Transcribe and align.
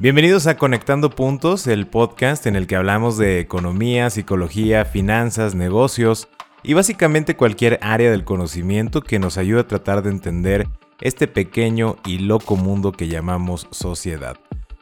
Bienvenidos 0.00 0.46
a 0.46 0.56
Conectando 0.56 1.10
Puntos, 1.10 1.66
el 1.66 1.88
podcast 1.88 2.46
en 2.46 2.54
el 2.54 2.68
que 2.68 2.76
hablamos 2.76 3.18
de 3.18 3.40
economía, 3.40 4.10
psicología, 4.10 4.84
finanzas, 4.84 5.56
negocios 5.56 6.28
y 6.62 6.74
básicamente 6.74 7.34
cualquier 7.34 7.80
área 7.82 8.08
del 8.08 8.24
conocimiento 8.24 9.00
que 9.00 9.18
nos 9.18 9.38
ayude 9.38 9.62
a 9.62 9.66
tratar 9.66 10.04
de 10.04 10.10
entender 10.10 10.68
este 11.00 11.26
pequeño 11.26 11.96
y 12.06 12.18
loco 12.20 12.54
mundo 12.54 12.92
que 12.92 13.08
llamamos 13.08 13.66
sociedad. 13.72 14.36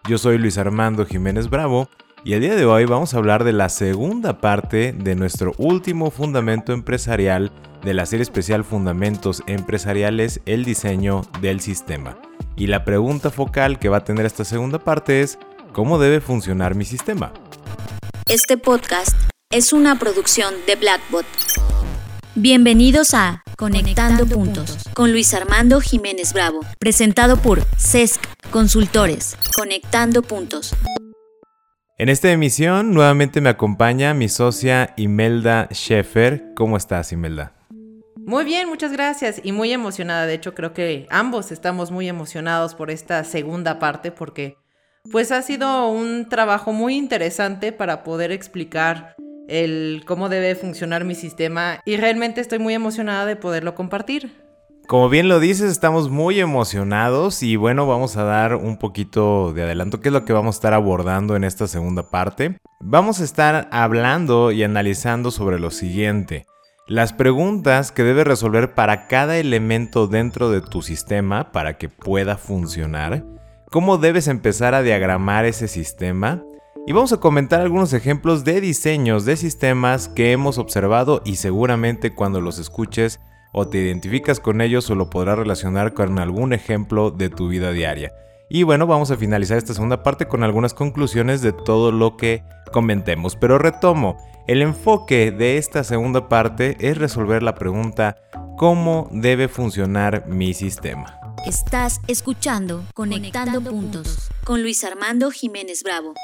Yo 0.07 0.19
soy 0.19 0.37
Luis 0.37 0.59
Armando 0.59 1.07
Jiménez 1.07 1.49
Bravo 1.49 1.89
y 2.23 2.35
el 2.35 2.43
día 2.43 2.55
de 2.55 2.67
hoy 2.67 2.85
vamos 2.85 3.15
a 3.15 3.17
hablar 3.17 3.43
de 3.45 3.55
la 3.55 3.71
segunda 3.71 4.43
parte 4.43 4.93
de 4.93 5.15
nuestro 5.15 5.53
último 5.57 6.11
fundamento 6.11 6.75
empresarial 6.75 7.53
de 7.83 7.95
la 7.95 8.05
serie 8.05 8.23
especial 8.23 8.65
Fundamentos 8.65 9.43
Empresariales, 9.47 10.43
el 10.45 10.67
diseño 10.67 11.23
del 11.41 11.61
sistema. 11.61 12.19
Y 12.57 12.69
la 12.69 12.85
pregunta 12.85 13.31
focal 13.31 13.79
que 13.79 13.91
va 13.91 13.99
a 13.99 14.05
tener 14.05 14.25
esta 14.25 14.45
segunda 14.45 14.79
parte 14.79 15.21
es, 15.21 15.39
¿cómo 15.73 15.99
debe 15.99 16.23
funcionar 16.23 16.75
mi 16.75 16.87
sistema? 16.87 17.33
Este 18.27 18.57
podcast 18.57 19.15
es 19.51 19.75
una 19.75 19.99
producción 19.99 20.55
de 20.67 20.77
Blackbot. 20.77 21.27
Bienvenidos 22.35 23.13
a 23.13 23.43
Conectando, 23.59 24.27
Puntos 24.27 24.79
con 24.95 25.13
Luis 25.13 25.35
Armando 25.35 25.81
Jiménez 25.83 26.33
Bravo, 26.33 26.61
presentado 26.79 27.37
por 27.37 27.63
CESC 27.77 28.23
Consultores. 28.51 29.37
Conectando 29.55 30.23
Puntos. 30.23 30.75
En 31.99 32.09
esta 32.09 32.31
emisión 32.31 32.93
nuevamente 32.93 33.43
me 33.43 33.51
acompaña 33.51 34.15
mi 34.15 34.31
socia 34.31 34.95
Imelda 34.97 35.69
Scheffer. 35.73 36.53
¿Cómo 36.55 36.79
estás, 36.79 37.13
Imelda? 37.13 37.56
Muy 38.27 38.45
bien, 38.45 38.69
muchas 38.69 38.91
gracias 38.91 39.41
y 39.45 39.53
muy 39.53 39.73
emocionada. 39.73 40.27
De 40.27 40.35
hecho, 40.35 40.53
creo 40.53 40.73
que 40.73 41.07
ambos 41.11 41.53
estamos 41.53 41.93
muy 41.93 42.09
emocionados 42.09 42.75
por 42.75 42.91
esta 42.91 43.23
segunda 43.23 43.79
parte 43.79 44.11
porque 44.11 44.57
pues 45.13 45.31
ha 45.31 45.43
sido 45.43 45.89
un 45.91 46.29
trabajo 46.29 46.73
muy 46.73 46.97
interesante 46.97 47.71
para 47.71 48.03
poder 48.03 48.33
explicar 48.33 49.15
el 49.47 50.03
cómo 50.09 50.29
debe 50.29 50.57
funcionar 50.57 51.05
mi 51.05 51.15
sistema 51.15 51.81
y 51.85 51.99
realmente 51.99 52.41
estoy 52.41 52.59
muy 52.59 52.75
emocionada 52.75 53.27
de 53.27 53.37
poderlo 53.37 53.77
compartir. 53.77 54.33
Como 54.89 55.09
bien 55.09 55.29
lo 55.29 55.39
dices, 55.39 55.71
estamos 55.71 56.11
muy 56.11 56.41
emocionados 56.41 57.45
y 57.45 57.55
bueno, 57.55 57.87
vamos 57.87 58.17
a 58.17 58.25
dar 58.25 58.57
un 58.57 58.77
poquito 58.77 59.53
de 59.53 59.63
adelanto, 59.63 60.01
qué 60.01 60.09
es 60.09 60.13
lo 60.13 60.25
que 60.25 60.33
vamos 60.33 60.57
a 60.57 60.59
estar 60.59 60.75
abordando 60.75 61.37
en 61.37 61.45
esta 61.45 61.69
segunda 61.69 62.11
parte. 62.11 62.59
Vamos 62.81 63.21
a 63.21 63.25
estar 63.25 63.69
hablando 63.71 64.51
y 64.51 64.65
analizando 64.65 65.31
sobre 65.31 65.61
lo 65.61 65.71
siguiente. 65.71 66.45
Las 66.89 67.13
preguntas 67.13 67.91
que 67.91 68.05
debes 68.05 68.29
resolver 68.29 68.75
para 68.75 69.09
cada 69.09 69.39
elemento 69.39 70.07
dentro 70.07 70.53
de 70.53 70.61
tu 70.61 70.83
sistema 70.83 71.51
para 71.51 71.79
que 71.79 71.89
pueda 71.89 72.37
funcionar. 72.37 73.25
Cómo 73.73 73.99
debes 73.99 74.29
empezar 74.29 74.73
a 74.73 74.83
diagramar 74.83 75.47
ese 75.47 75.67
sistema. 75.67 76.45
Y 76.87 76.93
vamos 76.93 77.13
a 77.13 77.17
comentar 77.17 77.61
algunos 77.61 77.93
ejemplos 77.93 78.45
de 78.45 78.61
diseños 78.61 79.25
de 79.25 79.37
sistemas 79.37 80.07
que 80.07 80.31
hemos 80.31 80.59
observado 80.59 81.23
y 81.25 81.37
seguramente 81.37 82.15
cuando 82.15 82.41
los 82.41 82.61
escuches 82.61 83.19
o 83.53 83.67
te 83.67 83.79
identificas 83.79 84.39
con 84.39 84.61
ellos 84.61 84.89
o 84.89 84.95
lo 84.95 85.11
podrás 85.11 85.39
relacionar 85.39 85.93
con 85.93 86.21
algún 86.21 86.53
ejemplo 86.53 87.11
de 87.11 87.31
tu 87.31 87.49
vida 87.49 87.73
diaria. 87.73 88.13
Y 88.49 88.63
bueno, 88.63 88.87
vamos 88.87 89.11
a 89.11 89.17
finalizar 89.17 89.59
esta 89.59 89.75
segunda 89.75 90.05
parte 90.05 90.29
con 90.29 90.45
algunas 90.45 90.73
conclusiones 90.73 91.43
de 91.43 91.53
todo 91.53 91.91
lo 91.91 92.17
que 92.17 92.45
comentemos. 92.73 93.35
Pero 93.35 93.59
retomo, 93.59 94.17
el 94.47 94.63
enfoque 94.63 95.33
de 95.33 95.59
esta 95.59 95.83
segunda 95.83 96.29
parte 96.29 96.77
es 96.79 96.97
resolver 96.97 97.43
la 97.43 97.57
pregunta 97.57 98.17
¿cómo 98.57 99.09
debe 99.11 99.49
funcionar 99.49 100.29
mi 100.29 100.55
sistema? 100.55 101.19
Estás 101.45 102.01
escuchando 102.07 102.85
Conectando, 102.95 103.61
Puntos 103.61 104.31
con 104.45 104.63
Luis 104.63 104.85
Armando 104.85 105.33
Jiménez 105.33 105.83
Bravo. 105.83 106.15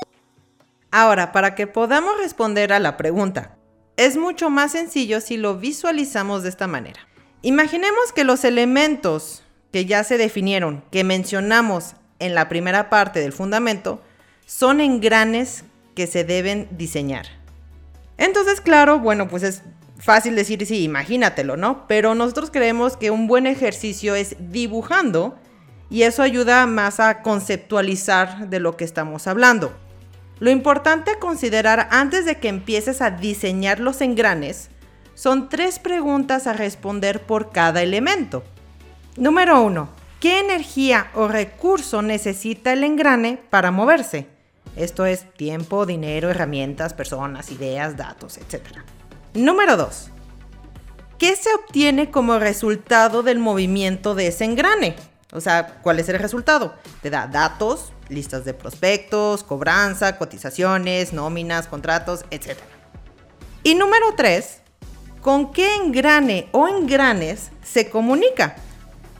Ahora, 0.92 1.32
para 1.32 1.56
que 1.56 1.66
podamos 1.66 2.16
responder 2.18 2.72
a 2.72 2.78
la 2.78 2.96
pregunta, 2.96 3.56
es 3.96 4.16
mucho 4.16 4.48
más 4.48 4.72
sencillo 4.72 5.20
si 5.20 5.36
lo 5.36 5.56
visualizamos 5.56 6.44
de 6.44 6.50
esta 6.50 6.68
manera. 6.68 7.00
Imaginemos 7.42 8.12
que 8.14 8.22
los 8.22 8.44
elementos 8.44 9.42
que 9.72 9.86
ya 9.86 10.04
se 10.04 10.18
definieron, 10.18 10.84
que 10.92 11.02
mencionamos 11.02 11.96
en 12.22 12.34
la 12.34 12.48
primera 12.48 12.88
parte 12.88 13.20
del 13.20 13.32
fundamento, 13.32 14.00
son 14.46 14.80
engranes 14.80 15.64
que 15.94 16.06
se 16.06 16.24
deben 16.24 16.68
diseñar. 16.70 17.26
Entonces, 18.16 18.60
claro, 18.60 18.98
bueno, 18.98 19.28
pues 19.28 19.42
es 19.42 19.62
fácil 19.98 20.36
decir, 20.36 20.64
sí, 20.66 20.82
imagínatelo, 20.82 21.56
¿no? 21.56 21.86
Pero 21.86 22.14
nosotros 22.14 22.50
creemos 22.50 22.96
que 22.96 23.10
un 23.10 23.26
buen 23.26 23.46
ejercicio 23.46 24.14
es 24.14 24.36
dibujando 24.38 25.36
y 25.90 26.02
eso 26.02 26.22
ayuda 26.22 26.66
más 26.66 27.00
a 27.00 27.22
conceptualizar 27.22 28.48
de 28.48 28.60
lo 28.60 28.76
que 28.76 28.84
estamos 28.84 29.26
hablando. 29.26 29.72
Lo 30.38 30.50
importante 30.50 31.12
a 31.12 31.18
considerar 31.18 31.88
antes 31.90 32.24
de 32.24 32.38
que 32.38 32.48
empieces 32.48 33.00
a 33.00 33.10
diseñar 33.10 33.78
los 33.78 34.00
engranes 34.00 34.70
son 35.14 35.48
tres 35.48 35.78
preguntas 35.78 36.46
a 36.46 36.52
responder 36.52 37.20
por 37.22 37.52
cada 37.52 37.82
elemento. 37.82 38.42
Número 39.16 39.62
uno, 39.62 39.90
¿qué 40.22 40.38
energía 40.38 41.10
o 41.14 41.26
recurso 41.26 42.00
necesita 42.00 42.72
el 42.72 42.84
engrane 42.84 43.40
para 43.50 43.72
moverse? 43.72 44.28
Esto 44.76 45.04
es 45.04 45.28
tiempo, 45.34 45.84
dinero, 45.84 46.30
herramientas, 46.30 46.94
personas, 46.94 47.50
ideas, 47.50 47.96
datos, 47.96 48.38
etc. 48.38 48.62
Número 49.34 49.76
2. 49.76 50.10
¿Qué 51.18 51.34
se 51.34 51.52
obtiene 51.52 52.12
como 52.12 52.38
resultado 52.38 53.24
del 53.24 53.40
movimiento 53.40 54.14
de 54.14 54.28
ese 54.28 54.44
engrane? 54.44 54.94
O 55.32 55.40
sea, 55.40 55.80
¿cuál 55.82 55.98
es 55.98 56.08
el 56.08 56.20
resultado? 56.20 56.76
Te 57.00 57.10
da 57.10 57.26
datos, 57.26 57.92
listas 58.08 58.44
de 58.44 58.54
prospectos, 58.54 59.42
cobranza, 59.42 60.18
cotizaciones, 60.18 61.12
nóminas, 61.12 61.66
contratos, 61.66 62.24
etc. 62.30 62.58
Y 63.64 63.74
número 63.74 64.14
3. 64.16 64.60
¿Con 65.20 65.52
qué 65.52 65.74
engrane 65.74 66.48
o 66.52 66.68
engranes 66.68 67.50
se 67.64 67.90
comunica? 67.90 68.54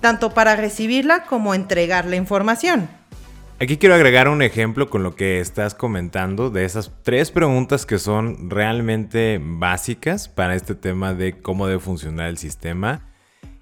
Tanto 0.02 0.34
para 0.34 0.56
recibirla 0.56 1.24
como 1.24 1.54
entregar 1.54 2.04
la 2.04 2.16
información. 2.16 2.88
Aquí 3.60 3.76
quiero 3.76 3.94
agregar 3.94 4.28
un 4.28 4.42
ejemplo 4.42 4.90
con 4.90 5.04
lo 5.04 5.14
que 5.14 5.38
estás 5.38 5.74
comentando 5.74 6.50
de 6.50 6.64
esas 6.64 6.90
tres 7.04 7.30
preguntas 7.30 7.86
que 7.86 7.98
son 7.98 8.50
realmente 8.50 9.40
básicas 9.40 10.28
para 10.28 10.56
este 10.56 10.74
tema 10.74 11.14
de 11.14 11.40
cómo 11.40 11.68
debe 11.68 11.78
funcionar 11.78 12.26
el 12.26 12.38
sistema. 12.38 13.12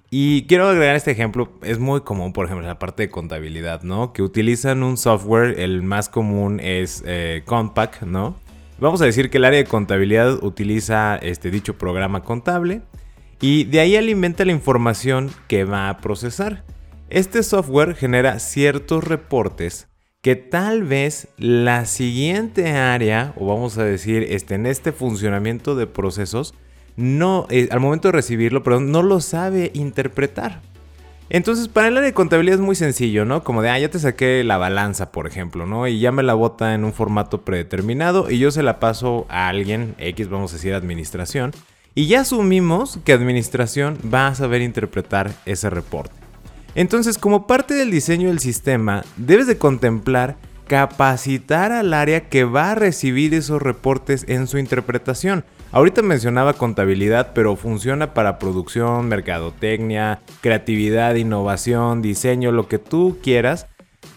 Y 0.08 0.46
quiero 0.46 0.66
agregar 0.66 0.96
este 0.96 1.10
ejemplo, 1.10 1.52
es 1.60 1.78
muy 1.78 2.00
común, 2.00 2.32
por 2.32 2.46
ejemplo, 2.46 2.66
la 2.66 2.78
parte 2.78 3.02
de 3.02 3.10
contabilidad, 3.10 3.82
¿no? 3.82 4.14
Que 4.14 4.22
utilizan 4.22 4.82
un 4.82 4.96
software, 4.96 5.60
el 5.60 5.82
más 5.82 6.08
común 6.08 6.58
es 6.60 7.04
eh, 7.06 7.42
Compact, 7.44 8.02
¿no? 8.04 8.34
Vamos 8.78 9.02
a 9.02 9.04
decir 9.04 9.28
que 9.28 9.36
el 9.36 9.44
área 9.44 9.58
de 9.58 9.66
contabilidad 9.66 10.42
utiliza 10.42 11.16
este 11.16 11.50
dicho 11.50 11.76
programa 11.76 12.24
contable 12.24 12.80
y 13.40 13.64
de 13.64 13.80
ahí 13.80 13.96
alimenta 13.96 14.44
la 14.44 14.52
información 14.52 15.30
que 15.48 15.64
va 15.64 15.88
a 15.88 15.98
procesar. 15.98 16.64
Este 17.08 17.42
software 17.42 17.94
genera 17.94 18.38
ciertos 18.38 19.04
reportes 19.04 19.88
que 20.22 20.36
tal 20.36 20.82
vez 20.82 21.28
la 21.38 21.86
siguiente 21.86 22.72
área, 22.72 23.32
o 23.36 23.46
vamos 23.46 23.78
a 23.78 23.84
decir, 23.84 24.26
este, 24.28 24.54
en 24.54 24.66
este 24.66 24.92
funcionamiento 24.92 25.74
de 25.74 25.86
procesos, 25.86 26.54
no, 26.96 27.46
eh, 27.48 27.68
al 27.70 27.80
momento 27.80 28.08
de 28.08 28.12
recibirlo, 28.12 28.62
pero 28.62 28.80
no 28.80 29.02
lo 29.02 29.20
sabe 29.20 29.70
interpretar. 29.72 30.60
Entonces, 31.30 31.68
para 31.68 31.88
el 31.88 31.96
área 31.96 32.08
de 32.08 32.12
contabilidad 32.12 32.56
es 32.56 32.60
muy 32.60 32.74
sencillo, 32.74 33.24
¿no? 33.24 33.44
Como 33.44 33.62
de, 33.62 33.70
ah, 33.70 33.78
ya 33.78 33.88
te 33.88 34.00
saqué 34.00 34.42
la 34.44 34.58
balanza, 34.58 35.12
por 35.12 35.26
ejemplo, 35.26 35.64
¿no? 35.64 35.86
Y 35.86 36.00
ya 36.00 36.12
me 36.12 36.24
la 36.24 36.34
bota 36.34 36.74
en 36.74 36.84
un 36.84 36.92
formato 36.92 37.42
predeterminado 37.42 38.30
y 38.30 38.38
yo 38.38 38.50
se 38.50 38.62
la 38.64 38.80
paso 38.80 39.26
a 39.28 39.48
alguien, 39.48 39.94
X, 39.98 40.28
vamos 40.28 40.52
a 40.52 40.56
decir 40.56 40.74
administración, 40.74 41.52
y 41.94 42.06
ya 42.06 42.20
asumimos 42.20 42.98
que 43.04 43.12
administración 43.12 43.98
va 44.12 44.28
a 44.28 44.34
saber 44.34 44.62
interpretar 44.62 45.32
ese 45.46 45.70
reporte. 45.70 46.14
Entonces, 46.74 47.18
como 47.18 47.46
parte 47.46 47.74
del 47.74 47.90
diseño 47.90 48.28
del 48.28 48.38
sistema, 48.38 49.04
debes 49.16 49.46
de 49.46 49.58
contemplar 49.58 50.36
capacitar 50.70 51.72
al 51.72 51.92
área 51.92 52.28
que 52.28 52.44
va 52.44 52.70
a 52.70 52.74
recibir 52.76 53.34
esos 53.34 53.60
reportes 53.60 54.24
en 54.28 54.46
su 54.46 54.56
interpretación. 54.56 55.44
Ahorita 55.72 56.00
mencionaba 56.00 56.52
contabilidad, 56.52 57.32
pero 57.34 57.56
funciona 57.56 58.14
para 58.14 58.38
producción, 58.38 59.08
mercadotecnia, 59.08 60.20
creatividad, 60.40 61.16
innovación, 61.16 62.02
diseño, 62.02 62.52
lo 62.52 62.68
que 62.68 62.78
tú 62.78 63.18
quieras. 63.20 63.66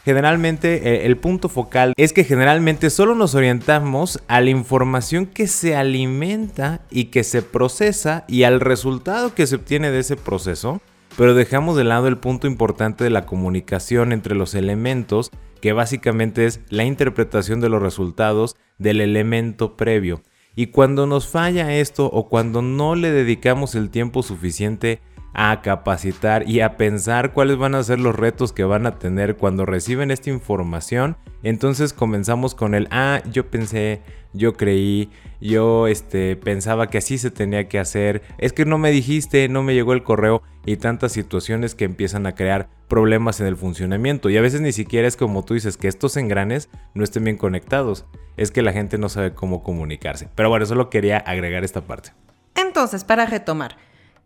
Generalmente 0.05 0.89
eh, 0.89 1.05
el 1.05 1.17
punto 1.17 1.49
focal 1.49 1.93
es 1.97 2.13
que 2.13 2.23
generalmente 2.23 2.89
solo 2.89 3.15
nos 3.15 3.35
orientamos 3.35 4.21
a 4.27 4.41
la 4.41 4.49
información 4.49 5.25
que 5.25 5.47
se 5.47 5.75
alimenta 5.75 6.81
y 6.89 7.05
que 7.05 7.23
se 7.23 7.41
procesa 7.41 8.25
y 8.27 8.43
al 8.43 8.59
resultado 8.59 9.33
que 9.33 9.47
se 9.47 9.55
obtiene 9.55 9.91
de 9.91 9.99
ese 9.99 10.15
proceso 10.15 10.81
pero 11.17 11.35
dejamos 11.35 11.77
de 11.77 11.83
lado 11.83 12.07
el 12.07 12.17
punto 12.17 12.47
importante 12.47 13.03
de 13.03 13.09
la 13.09 13.25
comunicación 13.25 14.11
entre 14.13 14.35
los 14.35 14.55
elementos, 14.55 15.29
que 15.61 15.73
básicamente 15.73 16.45
es 16.45 16.61
la 16.69 16.85
interpretación 16.85 17.61
de 17.61 17.69
los 17.69 17.81
resultados 17.81 18.55
del 18.77 19.01
elemento 19.01 19.77
previo. 19.77 20.23
Y 20.55 20.67
cuando 20.67 21.07
nos 21.07 21.27
falla 21.27 21.73
esto 21.75 22.05
o 22.05 22.29
cuando 22.29 22.61
no 22.61 22.95
le 22.95 23.11
dedicamos 23.11 23.75
el 23.75 23.89
tiempo 23.89 24.23
suficiente 24.23 25.01
a 25.33 25.61
capacitar 25.61 26.47
y 26.47 26.61
a 26.61 26.77
pensar 26.77 27.33
cuáles 27.33 27.57
van 27.57 27.75
a 27.75 27.83
ser 27.83 27.99
los 27.99 28.15
retos 28.15 28.53
que 28.53 28.63
van 28.63 28.85
a 28.85 28.99
tener 28.99 29.35
cuando 29.35 29.65
reciben 29.65 30.11
esta 30.11 30.29
información, 30.29 31.17
Entonces 31.41 31.91
comenzamos 31.91 32.55
con 32.55 32.73
el, 32.73 32.87
ah, 32.89 33.21
yo 33.29 33.47
pensé, 33.47 34.01
yo 34.31 34.53
creí, 34.53 35.09
yo 35.41 35.87
este, 35.87 36.37
pensaba 36.37 36.87
que 36.89 36.99
así 36.99 37.17
se 37.17 37.31
tenía 37.31 37.67
que 37.67 37.79
hacer, 37.79 38.21
es 38.37 38.53
que 38.53 38.63
no 38.63 38.77
me 38.77 38.91
dijiste, 38.91 39.49
no 39.49 39.61
me 39.61 39.73
llegó 39.73 39.91
el 39.91 40.03
correo 40.03 40.41
y 40.65 40.77
tantas 40.77 41.11
situaciones 41.11 41.75
que 41.75 41.83
empiezan 41.83 42.25
a 42.27 42.35
crear 42.35 42.69
problemas 42.87 43.41
en 43.41 43.47
el 43.47 43.57
funcionamiento. 43.57 44.29
Y 44.29 44.37
a 44.37 44.41
veces 44.41 44.61
ni 44.61 44.71
siquiera 44.71 45.07
es 45.07 45.17
como 45.17 45.43
tú 45.43 45.53
dices, 45.53 45.75
que 45.75 45.89
estos 45.89 46.15
engranes 46.15 46.69
no 46.93 47.03
estén 47.03 47.25
bien 47.25 47.37
conectados, 47.37 48.05
es 48.37 48.51
que 48.51 48.61
la 48.61 48.71
gente 48.71 48.97
no 48.97 49.09
sabe 49.09 49.33
cómo 49.33 49.63
comunicarse. 49.63 50.29
Pero 50.35 50.49
bueno, 50.49 50.65
solo 50.65 50.89
quería 50.89 51.17
agregar 51.17 51.63
esta 51.63 51.81
parte. 51.81 52.11
Entonces, 52.55 53.03
para 53.03 53.25
retomar, 53.25 53.77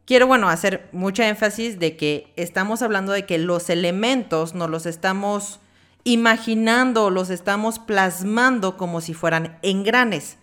quiero, 0.07 0.25
bueno, 0.25 0.50
hacer 0.50 0.88
mucha 0.94 1.27
énfasis 1.27 1.77
de 1.77 1.98
que 1.98 2.33
estamos 2.38 2.81
hablando 2.81 3.12
de 3.12 3.25
que 3.25 3.38
los 3.38 3.69
elementos 3.69 4.56
no 4.56 4.68
los 4.68 4.88
estamos 4.88 5.59
imaginando, 6.06 7.09
los 7.09 7.30
estamos 7.30 7.77
plasmando 7.77 8.77
como 8.77 9.01
si 9.01 9.13
fueran 9.13 9.59
engranes 9.62 10.38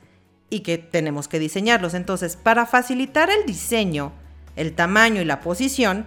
y 0.50 0.60
que 0.60 0.76
tenemos 0.76 1.26
que 1.26 1.38
diseñarlos. 1.38 1.94
Entonces, 1.94 2.36
para 2.36 2.66
facilitar 2.66 3.30
el 3.30 3.46
diseño, 3.46 4.12
el 4.54 4.74
tamaño 4.74 5.22
y 5.22 5.24
la 5.24 5.40
posición, 5.40 6.06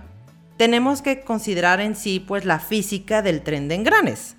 tenemos 0.58 1.02
que 1.02 1.22
considerar 1.22 1.82
en 1.82 1.96
sí 1.96 2.20
pues 2.20 2.46
la 2.46 2.60
física 2.60 3.24
del 3.24 3.42
tren 3.42 3.68
de 3.68 3.76
engranes. 3.76 4.36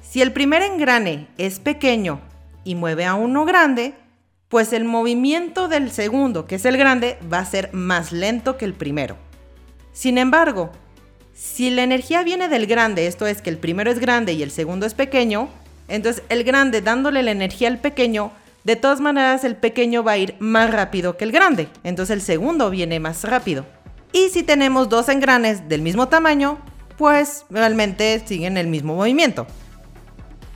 Si 0.00 0.22
el 0.22 0.32
primer 0.32 0.62
engrane 0.62 1.28
es 1.36 1.60
pequeño 1.60 2.20
y 2.64 2.74
mueve 2.74 3.04
a 3.04 3.14
uno 3.14 3.44
grande, 3.44 3.94
pues 4.48 4.72
el 4.72 4.84
movimiento 4.84 5.68
del 5.68 5.90
segundo, 5.90 6.46
que 6.46 6.56
es 6.56 6.64
el 6.64 6.76
grande, 6.76 7.18
va 7.32 7.38
a 7.38 7.44
ser 7.44 7.72
más 7.72 8.12
lento 8.12 8.56
que 8.56 8.64
el 8.64 8.74
primero. 8.74 9.16
Sin 9.92 10.18
embargo, 10.18 10.70
si 11.34 11.70
la 11.70 11.82
energía 11.82 12.22
viene 12.22 12.48
del 12.48 12.66
grande, 12.66 13.06
esto 13.06 13.26
es 13.26 13.42
que 13.42 13.50
el 13.50 13.58
primero 13.58 13.90
es 13.90 13.98
grande 13.98 14.32
y 14.34 14.42
el 14.42 14.50
segundo 14.50 14.86
es 14.86 14.94
pequeño, 14.94 15.48
entonces 15.88 16.22
el 16.28 16.44
grande 16.44 16.80
dándole 16.80 17.22
la 17.22 17.30
energía 17.30 17.68
al 17.68 17.78
pequeño, 17.78 18.30
de 18.64 18.76
todas 18.76 19.00
maneras 19.00 19.44
el 19.44 19.56
pequeño 19.56 20.02
va 20.02 20.12
a 20.12 20.18
ir 20.18 20.34
más 20.38 20.70
rápido 20.70 21.16
que 21.16 21.24
el 21.24 21.32
grande, 21.32 21.68
entonces 21.84 22.14
el 22.14 22.22
segundo 22.22 22.70
viene 22.70 23.00
más 23.00 23.24
rápido. 23.24 23.66
Y 24.12 24.28
si 24.30 24.42
tenemos 24.42 24.88
dos 24.88 25.08
engranes 25.08 25.68
del 25.68 25.82
mismo 25.82 26.08
tamaño, 26.08 26.58
pues 26.96 27.44
realmente 27.50 28.22
siguen 28.24 28.56
el 28.56 28.66
mismo 28.66 28.94
movimiento. 28.94 29.46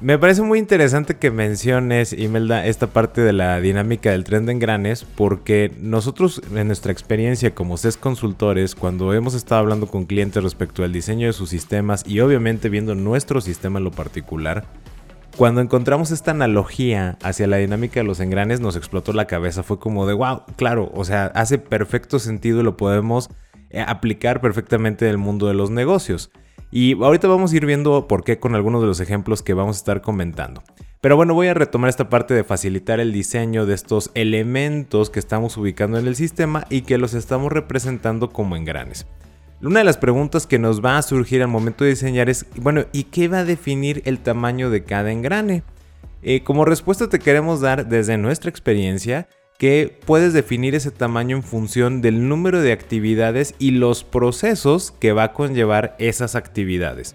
Me 0.00 0.18
parece 0.18 0.40
muy 0.40 0.58
interesante 0.58 1.18
que 1.18 1.30
menciones, 1.30 2.14
Imelda, 2.14 2.64
esta 2.64 2.86
parte 2.86 3.20
de 3.20 3.34
la 3.34 3.60
dinámica 3.60 4.10
del 4.10 4.24
tren 4.24 4.46
de 4.46 4.52
engranes, 4.52 5.04
porque 5.04 5.74
nosotros 5.78 6.40
en 6.54 6.68
nuestra 6.68 6.90
experiencia 6.90 7.54
como 7.54 7.76
CES 7.76 7.98
consultores, 7.98 8.74
cuando 8.74 9.12
hemos 9.12 9.34
estado 9.34 9.60
hablando 9.60 9.88
con 9.88 10.06
clientes 10.06 10.42
respecto 10.42 10.84
al 10.84 10.92
diseño 10.94 11.26
de 11.26 11.34
sus 11.34 11.50
sistemas 11.50 12.02
y 12.06 12.20
obviamente 12.20 12.70
viendo 12.70 12.94
nuestro 12.94 13.42
sistema 13.42 13.78
en 13.78 13.84
lo 13.84 13.90
particular, 13.90 14.64
cuando 15.36 15.60
encontramos 15.60 16.12
esta 16.12 16.30
analogía 16.30 17.18
hacia 17.22 17.46
la 17.46 17.58
dinámica 17.58 18.00
de 18.00 18.06
los 18.06 18.20
engranes 18.20 18.60
nos 18.60 18.76
explotó 18.76 19.12
la 19.12 19.26
cabeza, 19.26 19.62
fue 19.62 19.78
como 19.78 20.06
de, 20.06 20.14
wow, 20.14 20.44
claro, 20.56 20.90
o 20.94 21.04
sea, 21.04 21.26
hace 21.34 21.58
perfecto 21.58 22.18
sentido 22.18 22.60
y 22.60 22.64
lo 22.64 22.78
podemos 22.78 23.28
eh, 23.68 23.84
aplicar 23.86 24.40
perfectamente 24.40 25.04
en 25.04 25.10
el 25.10 25.18
mundo 25.18 25.46
de 25.46 25.54
los 25.54 25.68
negocios. 25.68 26.30
Y 26.70 27.00
ahorita 27.02 27.28
vamos 27.28 27.52
a 27.52 27.56
ir 27.56 27.66
viendo 27.66 28.06
por 28.06 28.24
qué 28.24 28.38
con 28.38 28.54
algunos 28.54 28.80
de 28.80 28.86
los 28.86 29.00
ejemplos 29.00 29.42
que 29.42 29.54
vamos 29.54 29.76
a 29.76 29.78
estar 29.78 30.02
comentando. 30.02 30.62
Pero 31.00 31.16
bueno, 31.16 31.34
voy 31.34 31.48
a 31.48 31.54
retomar 31.54 31.88
esta 31.88 32.08
parte 32.08 32.34
de 32.34 32.44
facilitar 32.44 33.00
el 33.00 33.12
diseño 33.12 33.64
de 33.64 33.74
estos 33.74 34.10
elementos 34.14 35.08
que 35.08 35.18
estamos 35.18 35.56
ubicando 35.56 35.98
en 35.98 36.06
el 36.06 36.14
sistema 36.14 36.66
y 36.68 36.82
que 36.82 36.98
los 36.98 37.14
estamos 37.14 37.50
representando 37.50 38.28
como 38.30 38.54
engranes. 38.56 39.06
Una 39.62 39.80
de 39.80 39.84
las 39.84 39.98
preguntas 39.98 40.46
que 40.46 40.58
nos 40.58 40.84
va 40.84 40.98
a 40.98 41.02
surgir 41.02 41.42
al 41.42 41.48
momento 41.48 41.84
de 41.84 41.90
diseñar 41.90 42.28
es, 42.28 42.46
bueno, 42.56 42.84
¿y 42.92 43.04
qué 43.04 43.28
va 43.28 43.40
a 43.40 43.44
definir 43.44 44.02
el 44.04 44.18
tamaño 44.18 44.70
de 44.70 44.84
cada 44.84 45.10
engrane? 45.10 45.62
Eh, 46.22 46.42
como 46.42 46.66
respuesta 46.66 47.08
te 47.08 47.18
queremos 47.18 47.60
dar 47.60 47.88
desde 47.88 48.18
nuestra 48.18 48.50
experiencia 48.50 49.26
que 49.60 49.94
puedes 50.06 50.32
definir 50.32 50.74
ese 50.74 50.90
tamaño 50.90 51.36
en 51.36 51.42
función 51.42 52.00
del 52.00 52.30
número 52.30 52.62
de 52.62 52.72
actividades 52.72 53.54
y 53.58 53.72
los 53.72 54.04
procesos 54.04 54.90
que 54.90 55.12
va 55.12 55.24
a 55.24 55.32
conllevar 55.34 55.96
esas 55.98 56.34
actividades. 56.34 57.14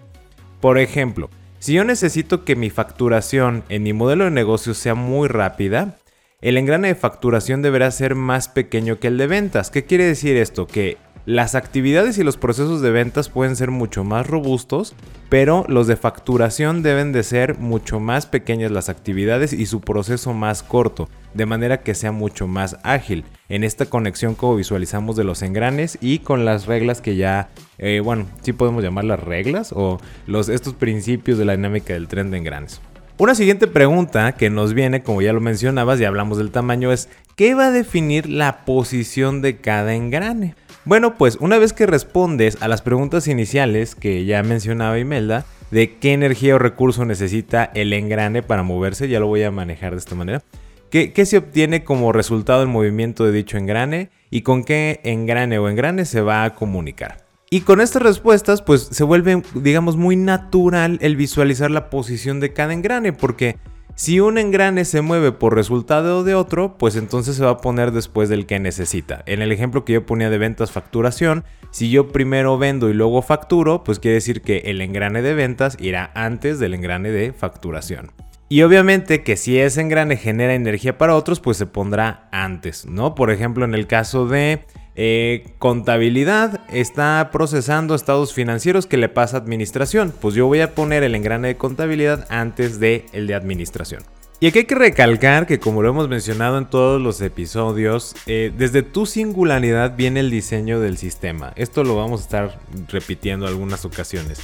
Por 0.60 0.78
ejemplo, 0.78 1.28
si 1.58 1.72
yo 1.72 1.82
necesito 1.82 2.44
que 2.44 2.54
mi 2.54 2.70
facturación 2.70 3.64
en 3.68 3.82
mi 3.82 3.92
modelo 3.92 4.26
de 4.26 4.30
negocio 4.30 4.74
sea 4.74 4.94
muy 4.94 5.26
rápida, 5.26 5.96
el 6.40 6.56
engrane 6.56 6.86
de 6.86 6.94
facturación 6.94 7.62
deberá 7.62 7.90
ser 7.90 8.14
más 8.14 8.46
pequeño 8.46 9.00
que 9.00 9.08
el 9.08 9.18
de 9.18 9.26
ventas. 9.26 9.72
¿Qué 9.72 9.84
quiere 9.84 10.04
decir 10.04 10.36
esto? 10.36 10.68
Que 10.68 10.98
las 11.26 11.56
actividades 11.56 12.18
y 12.18 12.22
los 12.22 12.36
procesos 12.36 12.80
de 12.82 12.92
ventas 12.92 13.28
pueden 13.28 13.56
ser 13.56 13.72
mucho 13.72 14.04
más 14.04 14.28
robustos, 14.28 14.94
pero 15.28 15.64
los 15.68 15.88
de 15.88 15.96
facturación 15.96 16.84
deben 16.84 17.10
de 17.10 17.24
ser 17.24 17.58
mucho 17.58 17.98
más 17.98 18.26
pequeñas 18.26 18.70
las 18.70 18.88
actividades 18.88 19.52
y 19.52 19.66
su 19.66 19.80
proceso 19.80 20.34
más 20.34 20.62
corto, 20.62 21.08
de 21.34 21.44
manera 21.44 21.82
que 21.82 21.96
sea 21.96 22.12
mucho 22.12 22.46
más 22.46 22.78
ágil. 22.84 23.24
En 23.48 23.64
esta 23.64 23.86
conexión 23.86 24.36
como 24.36 24.54
visualizamos 24.54 25.16
de 25.16 25.24
los 25.24 25.42
engranes 25.42 25.98
y 26.00 26.20
con 26.20 26.44
las 26.44 26.66
reglas 26.66 27.00
que 27.00 27.16
ya, 27.16 27.48
eh, 27.78 28.00
bueno, 28.04 28.26
sí 28.42 28.52
podemos 28.52 28.84
llamar 28.84 29.04
las 29.04 29.18
reglas 29.18 29.72
o 29.74 29.98
los, 30.28 30.48
estos 30.48 30.74
principios 30.74 31.38
de 31.38 31.44
la 31.44 31.56
dinámica 31.56 31.92
del 31.92 32.06
tren 32.06 32.30
de 32.30 32.38
engranes. 32.38 32.80
Una 33.18 33.34
siguiente 33.34 33.66
pregunta 33.66 34.30
que 34.32 34.48
nos 34.48 34.74
viene, 34.74 35.02
como 35.02 35.22
ya 35.22 35.32
lo 35.32 35.40
mencionabas 35.40 35.98
y 35.98 36.04
hablamos 36.04 36.38
del 36.38 36.52
tamaño, 36.52 36.92
es 36.92 37.08
¿qué 37.34 37.54
va 37.54 37.66
a 37.66 37.72
definir 37.72 38.28
la 38.28 38.64
posición 38.64 39.42
de 39.42 39.56
cada 39.56 39.94
engrane? 39.94 40.54
Bueno, 40.86 41.16
pues 41.16 41.36
una 41.40 41.58
vez 41.58 41.72
que 41.72 41.84
respondes 41.84 42.58
a 42.62 42.68
las 42.68 42.80
preguntas 42.80 43.26
iniciales 43.26 43.96
que 43.96 44.24
ya 44.24 44.44
mencionaba 44.44 45.00
Imelda, 45.00 45.44
de 45.72 45.96
qué 45.96 46.12
energía 46.12 46.54
o 46.54 46.60
recurso 46.60 47.04
necesita 47.04 47.64
el 47.74 47.92
engrane 47.92 48.44
para 48.44 48.62
moverse, 48.62 49.08
ya 49.08 49.18
lo 49.18 49.26
voy 49.26 49.42
a 49.42 49.50
manejar 49.50 49.90
de 49.90 49.98
esta 49.98 50.14
manera. 50.14 50.44
¿Qué, 50.88 51.26
se 51.26 51.38
obtiene 51.38 51.82
como 51.82 52.12
resultado 52.12 52.60
del 52.60 52.68
movimiento 52.68 53.24
de 53.24 53.32
dicho 53.32 53.58
engrane? 53.58 54.10
¿Y 54.30 54.42
con 54.42 54.62
qué 54.62 55.00
engrane 55.02 55.58
o 55.58 55.68
engrane 55.68 56.04
se 56.04 56.20
va 56.20 56.44
a 56.44 56.54
comunicar? 56.54 57.26
Y 57.50 57.62
con 57.62 57.80
estas 57.80 58.02
respuestas, 58.02 58.62
pues 58.62 58.82
se 58.82 59.02
vuelve, 59.02 59.42
digamos, 59.56 59.96
muy 59.96 60.14
natural 60.14 61.00
el 61.02 61.16
visualizar 61.16 61.72
la 61.72 61.90
posición 61.90 62.38
de 62.38 62.52
cada 62.52 62.72
engrane, 62.72 63.12
porque 63.12 63.56
si 63.96 64.20
un 64.20 64.36
engrane 64.36 64.84
se 64.84 65.00
mueve 65.00 65.32
por 65.32 65.54
resultado 65.54 66.22
de 66.22 66.34
otro, 66.34 66.76
pues 66.76 66.96
entonces 66.96 67.34
se 67.34 67.44
va 67.44 67.52
a 67.52 67.60
poner 67.62 67.92
después 67.92 68.28
del 68.28 68.44
que 68.44 68.60
necesita. 68.60 69.22
En 69.24 69.40
el 69.40 69.52
ejemplo 69.52 69.86
que 69.86 69.94
yo 69.94 70.04
ponía 70.04 70.28
de 70.28 70.36
ventas 70.36 70.70
facturación, 70.70 71.44
si 71.70 71.88
yo 71.88 72.08
primero 72.08 72.58
vendo 72.58 72.90
y 72.90 72.92
luego 72.92 73.22
facturo, 73.22 73.84
pues 73.84 73.98
quiere 73.98 74.16
decir 74.16 74.42
que 74.42 74.58
el 74.66 74.82
engrane 74.82 75.22
de 75.22 75.32
ventas 75.32 75.78
irá 75.80 76.10
antes 76.14 76.58
del 76.58 76.74
engrane 76.74 77.10
de 77.10 77.32
facturación. 77.32 78.12
Y 78.50 78.60
obviamente 78.62 79.22
que 79.22 79.38
si 79.38 79.58
ese 79.58 79.80
engrane 79.80 80.18
genera 80.18 80.52
energía 80.52 80.98
para 80.98 81.16
otros, 81.16 81.40
pues 81.40 81.56
se 81.56 81.64
pondrá 81.64 82.28
antes, 82.32 82.84
¿no? 82.84 83.14
Por 83.14 83.30
ejemplo, 83.30 83.64
en 83.64 83.74
el 83.74 83.86
caso 83.86 84.26
de 84.28 84.66
eh, 84.96 85.44
contabilidad 85.58 86.62
está 86.70 87.28
procesando 87.30 87.94
estados 87.94 88.32
financieros 88.32 88.86
que 88.86 88.96
le 88.96 89.10
pasa 89.10 89.36
a 89.36 89.40
administración. 89.40 90.12
Pues 90.20 90.34
yo 90.34 90.46
voy 90.46 90.60
a 90.60 90.74
poner 90.74 91.02
el 91.02 91.14
engrane 91.14 91.48
de 91.48 91.56
contabilidad 91.56 92.26
antes 92.30 92.80
de 92.80 93.04
el 93.12 93.26
de 93.26 93.34
administración. 93.34 94.02
Y 94.40 94.48
aquí 94.48 94.60
hay 94.60 94.64
que 94.64 94.74
recalcar 94.74 95.46
que 95.46 95.58
como 95.58 95.82
lo 95.82 95.90
hemos 95.90 96.08
mencionado 96.08 96.58
en 96.58 96.66
todos 96.66 97.00
los 97.00 97.20
episodios, 97.20 98.14
eh, 98.26 98.52
desde 98.56 98.82
tu 98.82 99.06
singularidad 99.06 99.96
viene 99.96 100.20
el 100.20 100.30
diseño 100.30 100.80
del 100.80 100.98
sistema. 100.98 101.52
Esto 101.56 101.84
lo 101.84 101.96
vamos 101.96 102.20
a 102.20 102.24
estar 102.24 102.58
repitiendo 102.88 103.46
algunas 103.46 103.84
ocasiones. 103.84 104.40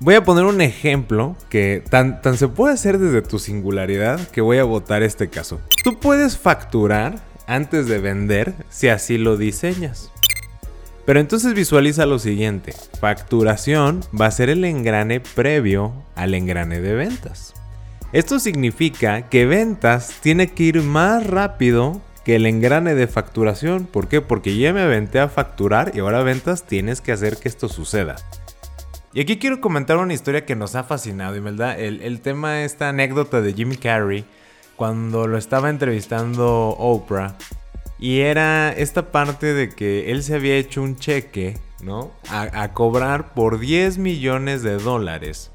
Voy 0.00 0.14
a 0.14 0.24
poner 0.24 0.44
un 0.44 0.60
ejemplo 0.60 1.36
que 1.48 1.82
tan, 1.90 2.22
tan 2.22 2.36
se 2.38 2.48
puede 2.48 2.74
hacer 2.74 2.98
desde 2.98 3.22
tu 3.22 3.38
singularidad 3.38 4.18
que 4.30 4.40
voy 4.40 4.58
a 4.58 4.64
votar 4.64 5.02
este 5.02 5.28
caso. 5.28 5.60
Tú 5.84 5.98
puedes 6.00 6.38
facturar 6.38 7.29
antes 7.50 7.88
de 7.88 7.98
vender 7.98 8.54
si 8.68 8.88
así 8.88 9.18
lo 9.18 9.36
diseñas. 9.36 10.12
Pero 11.04 11.18
entonces 11.18 11.52
visualiza 11.52 12.06
lo 12.06 12.20
siguiente, 12.20 12.72
facturación 13.00 14.00
va 14.18 14.26
a 14.26 14.30
ser 14.30 14.50
el 14.50 14.64
engrane 14.64 15.18
previo 15.18 15.92
al 16.14 16.34
engrane 16.34 16.80
de 16.80 16.94
ventas. 16.94 17.52
Esto 18.12 18.38
significa 18.38 19.28
que 19.28 19.46
ventas 19.46 20.18
tiene 20.20 20.52
que 20.52 20.62
ir 20.62 20.82
más 20.82 21.26
rápido 21.26 22.00
que 22.24 22.36
el 22.36 22.46
engrane 22.46 22.94
de 22.94 23.08
facturación. 23.08 23.86
¿Por 23.86 24.06
qué? 24.06 24.20
Porque 24.20 24.56
ya 24.56 24.72
me 24.72 24.82
aventé 24.82 25.18
a 25.18 25.28
facturar 25.28 25.92
y 25.94 25.98
ahora 25.98 26.22
ventas 26.22 26.64
tienes 26.64 27.00
que 27.00 27.12
hacer 27.12 27.36
que 27.38 27.48
esto 27.48 27.68
suceda. 27.68 28.16
Y 29.12 29.22
aquí 29.22 29.38
quiero 29.38 29.60
comentar 29.60 29.96
una 29.96 30.14
historia 30.14 30.46
que 30.46 30.54
nos 30.54 30.76
ha 30.76 30.84
fascinado, 30.84 31.36
y 31.36 31.40
el, 31.40 32.00
el 32.02 32.20
tema, 32.20 32.62
esta 32.62 32.90
anécdota 32.90 33.40
de 33.40 33.52
Jimmy 33.54 33.76
Carrey, 33.76 34.24
cuando 34.80 35.26
lo 35.26 35.36
estaba 35.36 35.68
entrevistando 35.68 36.70
Oprah. 36.70 37.36
Y 37.98 38.20
era 38.20 38.72
esta 38.72 39.12
parte 39.12 39.52
de 39.52 39.68
que 39.68 40.10
él 40.10 40.22
se 40.22 40.34
había 40.34 40.56
hecho 40.56 40.80
un 40.80 40.96
cheque, 40.96 41.58
¿no? 41.82 42.12
A, 42.30 42.72
cobrar 42.72 43.34
por 43.34 43.58
10 43.58 43.98
millones 43.98 44.62
de 44.62 44.78
dólares. 44.78 45.50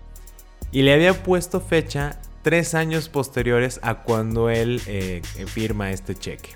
Y 0.72 0.84
le 0.84 0.94
había 0.94 1.24
puesto 1.24 1.60
fecha 1.60 2.22
tres 2.44 2.76
años 2.76 3.10
posteriores 3.10 3.80
a 3.82 4.04
cuando 4.04 4.52
él 4.52 4.80
eh, 4.86 5.24
firma 5.48 5.90
este 5.90 6.14
cheque. 6.14 6.52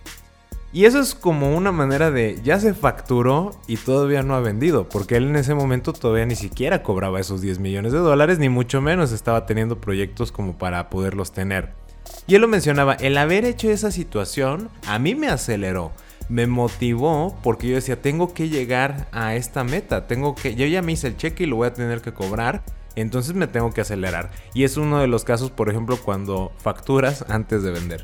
Y 0.71 0.85
eso 0.85 0.99
es 0.99 1.15
como 1.15 1.57
una 1.57 1.71
manera 1.71 2.11
de, 2.11 2.39
ya 2.43 2.59
se 2.59 2.75
facturó 2.75 3.49
y 3.65 3.77
todavía 3.77 4.21
no 4.21 4.35
ha 4.35 4.41
vendido, 4.41 4.87
porque 4.89 5.15
él 5.15 5.29
en 5.29 5.37
ese 5.37 5.55
momento 5.55 5.91
todavía 5.91 6.27
ni 6.27 6.35
siquiera 6.35 6.83
cobraba 6.83 7.19
esos 7.19 7.41
10 7.41 7.57
millones 7.57 7.93
de 7.93 7.97
dólares, 7.97 8.37
ni 8.37 8.49
mucho 8.49 8.79
menos 8.79 9.11
estaba 9.11 9.47
teniendo 9.47 9.81
proyectos 9.81 10.31
como 10.31 10.59
para 10.59 10.91
poderlos 10.91 11.31
tener. 11.31 11.78
Y 12.27 12.35
él 12.35 12.41
lo 12.41 12.47
mencionaba, 12.47 12.93
el 12.93 13.17
haber 13.17 13.45
hecho 13.45 13.69
esa 13.69 13.91
situación 13.91 14.69
a 14.85 14.99
mí 14.99 15.15
me 15.15 15.29
aceleró, 15.29 15.91
me 16.29 16.45
motivó 16.45 17.37
porque 17.41 17.67
yo 17.67 17.75
decía, 17.75 18.01
tengo 18.01 18.33
que 18.33 18.49
llegar 18.49 19.07
a 19.11 19.35
esta 19.35 19.63
meta, 19.63 20.07
tengo 20.07 20.35
que, 20.35 20.55
yo 20.55 20.65
ya 20.67 20.81
me 20.81 20.91
hice 20.91 21.07
el 21.07 21.17
cheque 21.17 21.43
y 21.43 21.47
lo 21.47 21.55
voy 21.55 21.67
a 21.67 21.73
tener 21.73 22.01
que 22.01 22.13
cobrar, 22.13 22.63
entonces 22.95 23.33
me 23.33 23.47
tengo 23.47 23.71
que 23.71 23.81
acelerar. 23.81 24.29
Y 24.53 24.63
es 24.63 24.77
uno 24.77 24.99
de 24.99 25.07
los 25.07 25.23
casos, 25.23 25.51
por 25.51 25.69
ejemplo, 25.69 25.97
cuando 25.97 26.51
facturas 26.59 27.25
antes 27.29 27.63
de 27.63 27.71
vender. 27.71 28.03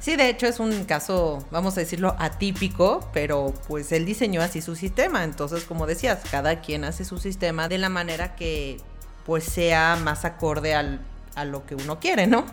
Sí, 0.00 0.16
de 0.16 0.30
hecho 0.30 0.46
es 0.46 0.60
un 0.60 0.84
caso, 0.84 1.44
vamos 1.50 1.76
a 1.76 1.80
decirlo, 1.80 2.16
atípico, 2.18 3.08
pero 3.12 3.52
pues 3.68 3.92
él 3.92 4.06
diseñó 4.06 4.40
así 4.40 4.62
su 4.62 4.74
sistema. 4.74 5.24
Entonces, 5.24 5.64
como 5.64 5.86
decías, 5.86 6.20
cada 6.30 6.60
quien 6.62 6.84
hace 6.84 7.04
su 7.04 7.18
sistema 7.18 7.68
de 7.68 7.76
la 7.76 7.90
manera 7.90 8.34
que 8.34 8.78
pues 9.26 9.44
sea 9.44 9.98
más 10.02 10.24
acorde 10.24 10.74
al, 10.74 11.00
a 11.34 11.44
lo 11.44 11.66
que 11.66 11.74
uno 11.74 12.00
quiere, 12.00 12.26
¿no? 12.26 12.46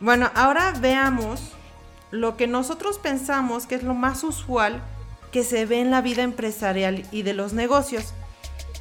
Bueno, 0.00 0.30
ahora 0.34 0.74
veamos 0.78 1.40
lo 2.10 2.36
que 2.36 2.46
nosotros 2.46 2.98
pensamos 2.98 3.66
que 3.66 3.76
es 3.76 3.82
lo 3.82 3.94
más 3.94 4.24
usual 4.24 4.82
que 5.32 5.42
se 5.42 5.66
ve 5.66 5.80
en 5.80 5.90
la 5.90 6.02
vida 6.02 6.22
empresarial 6.22 7.06
y 7.10 7.22
de 7.22 7.34
los 7.34 7.52
negocios. 7.52 8.12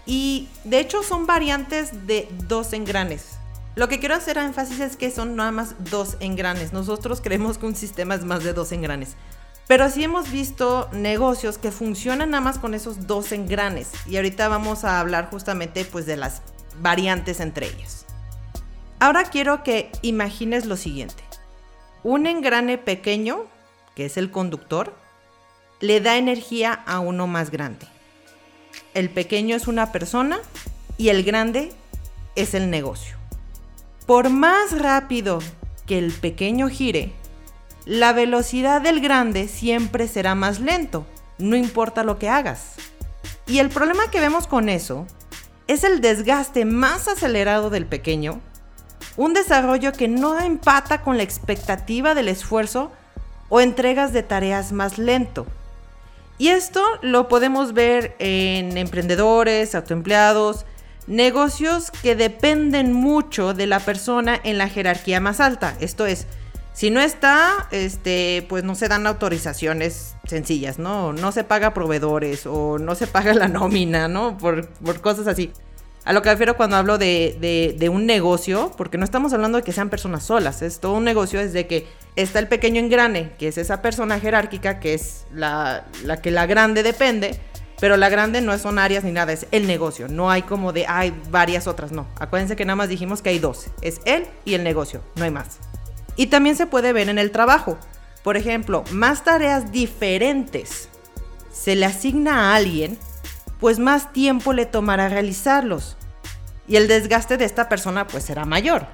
Y 0.06 0.50
de 0.64 0.80
hecho 0.80 1.04
son 1.04 1.26
variantes 1.26 2.06
de 2.06 2.28
dos 2.48 2.74
engranes. 2.74 3.38
Lo 3.76 3.90
que 3.90 4.00
quiero 4.00 4.16
hacer 4.16 4.38
énfasis 4.38 4.80
es 4.80 4.96
que 4.96 5.12
son 5.12 5.36
nada 5.36 5.52
más 5.52 5.76
dos 5.92 6.18
engranes. 6.20 6.72
Nosotros 6.72 7.22
creemos 7.22 7.58
que 7.58 7.66
un 7.66 7.76
sistema 7.76 8.16
es 8.16 8.24
más 8.24 8.44
de 8.44 8.54
dos 8.54 8.72
engranes. 8.72 9.16
Pero 9.68 9.90
sí 9.90 10.04
hemos 10.04 10.32
visto 10.32 10.90
negocios 10.94 11.58
que 11.58 11.72
funcionan 11.72 12.30
nada 12.30 12.42
más 12.42 12.60
con 12.60 12.74
esos 12.74 13.08
dos 13.08 13.32
engranes. 13.32 13.92
Y 14.06 14.18
ahorita 14.18 14.48
vamos 14.48 14.84
a 14.84 15.00
hablar 15.00 15.30
justamente 15.32 15.84
pues 15.86 16.06
de 16.06 16.18
las 16.18 16.42
variantes 16.82 17.40
entre 17.40 17.68
ellas. 17.68 18.05
Ahora 19.00 19.26
quiero 19.26 19.64
que 19.64 19.92
imagines 20.02 20.66
lo 20.66 20.78
siguiente. 20.78 21.24
Un 22.04 22.28
engrane 22.28 22.78
pequeño, 22.78 23.46
que 23.96 24.06
es 24.06 24.18
el 24.18 24.32
conductor, 24.32 24.96
le 25.82 26.00
da 26.00 26.18
energía 26.18 26.74
a 26.74 27.00
uno 27.00 27.28
más 27.28 27.52
grande. 27.52 27.88
El 28.94 29.10
pequeño 29.10 29.56
es 29.56 29.68
una 29.68 29.92
persona 29.92 30.40
y 30.98 31.10
el 31.10 31.24
grande 31.24 31.74
es 32.36 32.54
el 32.54 32.70
negocio. 32.70 33.18
Por 34.06 34.30
más 34.30 34.80
rápido 34.80 35.40
que 35.86 35.98
el 35.98 36.14
pequeño 36.14 36.70
gire, 36.70 37.12
la 37.86 38.14
velocidad 38.14 38.82
del 38.82 39.02
grande 39.02 39.48
siempre 39.48 40.08
será 40.08 40.36
más 40.36 40.60
lento, 40.60 41.06
no 41.38 41.56
importa 41.56 42.04
lo 42.04 42.18
que 42.18 42.30
hagas. 42.30 42.76
Y 43.48 43.60
el 43.60 43.70
problema 43.70 44.10
que 44.10 44.20
vemos 44.20 44.48
con 44.48 44.70
eso 44.70 45.06
es 45.68 45.84
el 45.84 46.02
desgaste 46.02 46.66
más 46.66 47.08
acelerado 47.08 47.70
del 47.70 47.86
pequeño, 47.86 48.42
un 49.18 49.34
desarrollo 49.34 49.92
que 49.94 50.08
no 50.08 50.40
empata 50.40 51.02
con 51.02 51.18
la 51.18 51.24
expectativa 51.24 52.14
del 52.14 52.28
esfuerzo 52.28 52.92
o 53.50 53.62
entregas 53.62 54.14
de 54.14 54.24
tareas 54.24 54.72
más 54.72 54.98
lento. 54.98 55.46
Y 56.38 56.50
esto 56.50 56.84
lo 57.02 57.28
podemos 57.28 57.74
ver 57.74 58.16
en 58.20 58.78
emprendedores, 58.78 59.74
autoempleados, 59.74 60.66
negocios 61.08 61.92
que 61.92 62.16
dependen 62.16 62.92
mucho 62.92 63.54
de 63.54 63.68
la 63.68 63.80
persona 63.80 64.40
en 64.44 64.58
la 64.58 64.68
jerarquía 64.68 65.20
más 65.20 65.40
alta. 65.40 65.76
Esto 65.80 66.06
es, 66.06 66.28
si 66.74 66.90
no 66.90 67.00
está, 67.00 67.68
este, 67.72 68.46
pues 68.50 68.64
no 68.64 68.76
se 68.76 68.90
dan 68.90 69.08
autorizaciones 69.08 70.16
sencillas, 70.28 70.78
¿no? 70.78 71.14
No 71.14 71.32
se 71.32 71.44
paga 71.44 71.74
proveedores 71.74 72.46
o 72.46 72.80
no 72.80 72.96
se 72.96 73.08
paga 73.08 73.34
la 73.34 73.48
nómina, 73.48 74.08
¿no? 74.08 74.38
Por, 74.38 74.68
cosas 75.02 75.28
así. 75.28 75.52
A 76.06 76.14
lo 76.14 76.22
que 76.22 76.30
refiero 76.30 76.56
cuando 76.56 76.76
hablo 76.76 77.00
de, 77.00 77.76
de, 77.78 77.90
un 77.90 78.06
negocio, 78.06 78.72
porque 78.78 78.98
no 78.98 79.04
estamos 79.04 79.34
hablando 79.34 79.58
de 79.58 79.64
que 79.64 79.74
sean 79.74 79.90
personas 79.90 80.24
solas, 80.24 80.62
es 80.62 80.80
todo 80.80 80.94
un 80.94 81.04
negocio 81.04 81.40
desde 81.40 81.66
que 81.66 81.88
está 82.16 82.38
el 82.38 82.48
pequeño 82.48 82.80
engrane, 82.80 83.32
que 83.40 83.48
es 83.48 83.58
esa 83.58 83.82
persona 83.82 84.20
jerárquica, 84.20 84.80
que 84.80 84.94
es 84.94 85.26
la, 85.34 85.86
la 86.04 86.22
que 86.22 86.30
la 86.30 86.46
grande 86.46 86.84
depende, 86.84 87.40
pero 87.80 87.98
la 87.98 88.10
grande 88.10 88.40
no 88.42 88.56
son 88.60 88.78
áreas 88.78 89.04
ni 89.04 89.12
nada, 89.12 89.34
es 89.34 89.48
el 89.52 89.66
negocio. 89.66 90.08
No 90.08 90.30
hay 90.30 90.44
como 90.44 90.74
de, 90.74 90.86
hay 90.88 91.12
varias 91.32 91.66
otras, 91.66 91.92
no. 91.92 92.08
Acuérdense 92.20 92.56
que 92.56 92.66
nada 92.66 92.76
más 92.76 92.90
dijimos 92.90 93.24
que 93.24 93.30
hay 93.30 93.40
dos. 93.40 93.68
Es 93.82 94.00
él 94.06 94.28
y 94.46 94.54
el 94.54 94.64
negocio, 94.64 95.02
no 95.16 95.26
hay 95.26 95.32
más. 95.32 95.58
Y 96.16 96.28
también 96.28 96.56
se 96.56 96.68
puede 96.68 96.94
ver 96.94 97.10
en 97.10 97.18
el 97.18 97.32
trabajo. 97.32 97.80
Por 98.24 98.38
ejemplo, 98.38 98.84
más 98.92 99.24
tareas 99.24 99.72
diferentes 99.72 100.90
se 101.52 101.76
le 101.76 101.86
asigna 101.86 102.52
a 102.52 102.56
alguien, 102.56 102.98
pues 103.60 103.80
más 103.80 104.14
tiempo 104.14 104.54
le 104.54 104.66
tomará 104.66 105.10
realizarlos. 105.10 105.98
Y 106.68 106.78
el 106.78 106.88
desgaste 106.88 107.38
de 107.38 107.46
esta 107.46 107.70
persona 107.70 108.08
pues 108.08 108.24
será 108.24 108.46
mayor. 108.46 108.88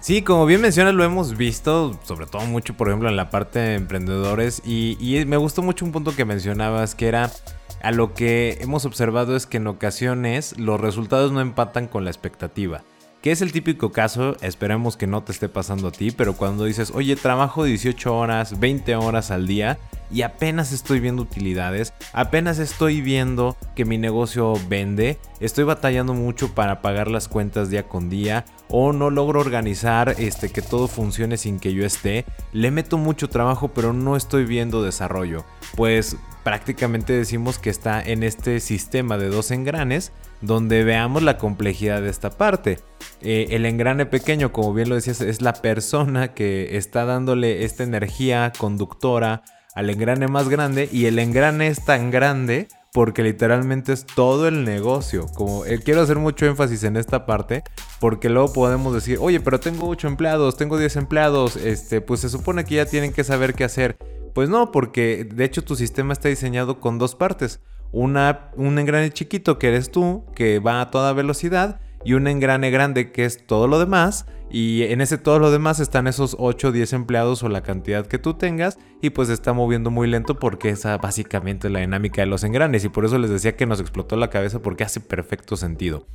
Sí, 0.00 0.22
como 0.22 0.46
bien 0.46 0.60
mencionas, 0.60 0.94
lo 0.94 1.04
hemos 1.04 1.36
visto, 1.36 1.98
sobre 2.04 2.26
todo 2.26 2.42
mucho, 2.42 2.74
por 2.74 2.88
ejemplo, 2.88 3.08
en 3.08 3.16
la 3.16 3.30
parte 3.30 3.58
de 3.58 3.74
emprendedores. 3.74 4.62
Y, 4.64 4.96
y 5.00 5.24
me 5.24 5.36
gustó 5.36 5.62
mucho 5.62 5.84
un 5.84 5.92
punto 5.92 6.14
que 6.14 6.24
mencionabas, 6.24 6.94
que 6.94 7.08
era 7.08 7.30
a 7.82 7.92
lo 7.92 8.14
que 8.14 8.58
hemos 8.60 8.84
observado 8.84 9.36
es 9.36 9.46
que 9.46 9.58
en 9.58 9.66
ocasiones 9.66 10.58
los 10.58 10.80
resultados 10.80 11.32
no 11.32 11.40
empatan 11.40 11.86
con 11.86 12.04
la 12.04 12.10
expectativa. 12.10 12.82
Que 13.26 13.32
es 13.32 13.42
el 13.42 13.50
típico 13.50 13.90
caso, 13.90 14.36
esperemos 14.40 14.96
que 14.96 15.08
no 15.08 15.24
te 15.24 15.32
esté 15.32 15.48
pasando 15.48 15.88
a 15.88 15.90
ti, 15.90 16.12
pero 16.12 16.36
cuando 16.36 16.62
dices, 16.62 16.92
oye, 16.94 17.16
trabajo 17.16 17.64
18 17.64 18.16
horas, 18.16 18.60
20 18.60 18.94
horas 18.94 19.32
al 19.32 19.48
día 19.48 19.78
y 20.12 20.22
apenas 20.22 20.70
estoy 20.70 21.00
viendo 21.00 21.22
utilidades, 21.22 21.92
apenas 22.12 22.60
estoy 22.60 23.00
viendo 23.00 23.56
que 23.74 23.84
mi 23.84 23.98
negocio 23.98 24.52
vende, 24.68 25.18
estoy 25.40 25.64
batallando 25.64 26.14
mucho 26.14 26.54
para 26.54 26.80
pagar 26.82 27.08
las 27.08 27.26
cuentas 27.26 27.68
día 27.68 27.88
con 27.88 28.08
día 28.08 28.44
o 28.68 28.92
no 28.92 29.10
logro 29.10 29.40
organizar 29.40 30.14
este 30.18 30.50
que 30.50 30.62
todo 30.62 30.86
funcione 30.86 31.36
sin 31.36 31.58
que 31.58 31.74
yo 31.74 31.84
esté, 31.84 32.26
le 32.52 32.70
meto 32.70 32.96
mucho 32.96 33.28
trabajo 33.28 33.72
pero 33.74 33.92
no 33.92 34.14
estoy 34.14 34.44
viendo 34.44 34.84
desarrollo. 34.84 35.44
Pues 35.74 36.16
prácticamente 36.44 37.12
decimos 37.12 37.58
que 37.58 37.70
está 37.70 38.00
en 38.00 38.22
este 38.22 38.60
sistema 38.60 39.18
de 39.18 39.30
dos 39.30 39.50
engranes 39.50 40.12
donde 40.42 40.84
veamos 40.84 41.24
la 41.24 41.38
complejidad 41.38 42.02
de 42.02 42.10
esta 42.10 42.30
parte. 42.30 42.78
Eh, 43.22 43.48
el 43.50 43.66
engrane 43.66 44.06
pequeño, 44.06 44.52
como 44.52 44.74
bien 44.74 44.88
lo 44.88 44.94
decías, 44.94 45.20
es 45.20 45.40
la 45.42 45.54
persona 45.54 46.34
que 46.34 46.76
está 46.76 47.04
dándole 47.04 47.64
esta 47.64 47.82
energía 47.82 48.52
conductora 48.58 49.42
al 49.74 49.90
engrane 49.90 50.28
más 50.28 50.48
grande 50.48 50.88
y 50.90 51.06
el 51.06 51.18
engrane 51.18 51.68
es 51.68 51.84
tan 51.84 52.10
grande 52.10 52.68
porque 52.96 53.22
literalmente 53.22 53.92
es 53.92 54.06
todo 54.06 54.48
el 54.48 54.64
negocio. 54.64 55.26
Como 55.34 55.66
eh, 55.66 55.80
quiero 55.84 56.00
hacer 56.00 56.18
mucho 56.18 56.46
énfasis 56.46 56.82
en 56.84 56.96
esta 56.96 57.26
parte, 57.26 57.62
porque 58.00 58.30
luego 58.30 58.54
podemos 58.54 58.94
decir, 58.94 59.18
oye, 59.20 59.38
pero 59.38 59.60
tengo 59.60 59.86
8 59.86 60.08
empleados, 60.08 60.56
tengo 60.56 60.78
10 60.78 60.96
empleados, 60.96 61.56
este, 61.56 62.00
pues 62.00 62.20
se 62.20 62.30
supone 62.30 62.64
que 62.64 62.76
ya 62.76 62.86
tienen 62.86 63.12
que 63.12 63.22
saber 63.22 63.52
qué 63.52 63.64
hacer. 63.64 63.98
Pues 64.34 64.48
no, 64.48 64.72
porque 64.72 65.28
de 65.30 65.44
hecho 65.44 65.62
tu 65.62 65.76
sistema 65.76 66.14
está 66.14 66.30
diseñado 66.30 66.80
con 66.80 66.98
dos 66.98 67.14
partes. 67.14 67.60
Una, 67.92 68.50
un 68.56 68.78
engrane 68.78 69.10
chiquito 69.10 69.58
que 69.58 69.68
eres 69.68 69.90
tú, 69.90 70.24
que 70.34 70.58
va 70.58 70.80
a 70.80 70.90
toda 70.90 71.12
velocidad, 71.12 71.80
y 72.06 72.14
un 72.14 72.28
engrane 72.28 72.70
grande 72.70 73.10
que 73.10 73.24
es 73.24 73.44
todo 73.46 73.66
lo 73.66 73.80
demás. 73.80 74.26
Y 74.48 74.84
en 74.84 75.00
ese 75.00 75.18
todo 75.18 75.40
lo 75.40 75.50
demás 75.50 75.80
están 75.80 76.06
esos 76.06 76.36
8 76.38 76.68
o 76.68 76.72
10 76.72 76.92
empleados 76.92 77.42
o 77.42 77.48
la 77.48 77.64
cantidad 77.64 78.06
que 78.06 78.18
tú 78.18 78.34
tengas. 78.34 78.78
Y 79.02 79.10
pues 79.10 79.28
está 79.28 79.52
moviendo 79.52 79.90
muy 79.90 80.06
lento 80.06 80.38
porque 80.38 80.68
esa 80.68 80.96
básicamente 80.98 81.68
la 81.68 81.80
dinámica 81.80 82.22
de 82.22 82.28
los 82.28 82.44
engranes. 82.44 82.84
Y 82.84 82.90
por 82.90 83.04
eso 83.04 83.18
les 83.18 83.30
decía 83.30 83.56
que 83.56 83.66
nos 83.66 83.80
explotó 83.80 84.14
la 84.14 84.30
cabeza 84.30 84.62
porque 84.62 84.84
hace 84.84 85.00
perfecto 85.00 85.56
sentido 85.56 86.06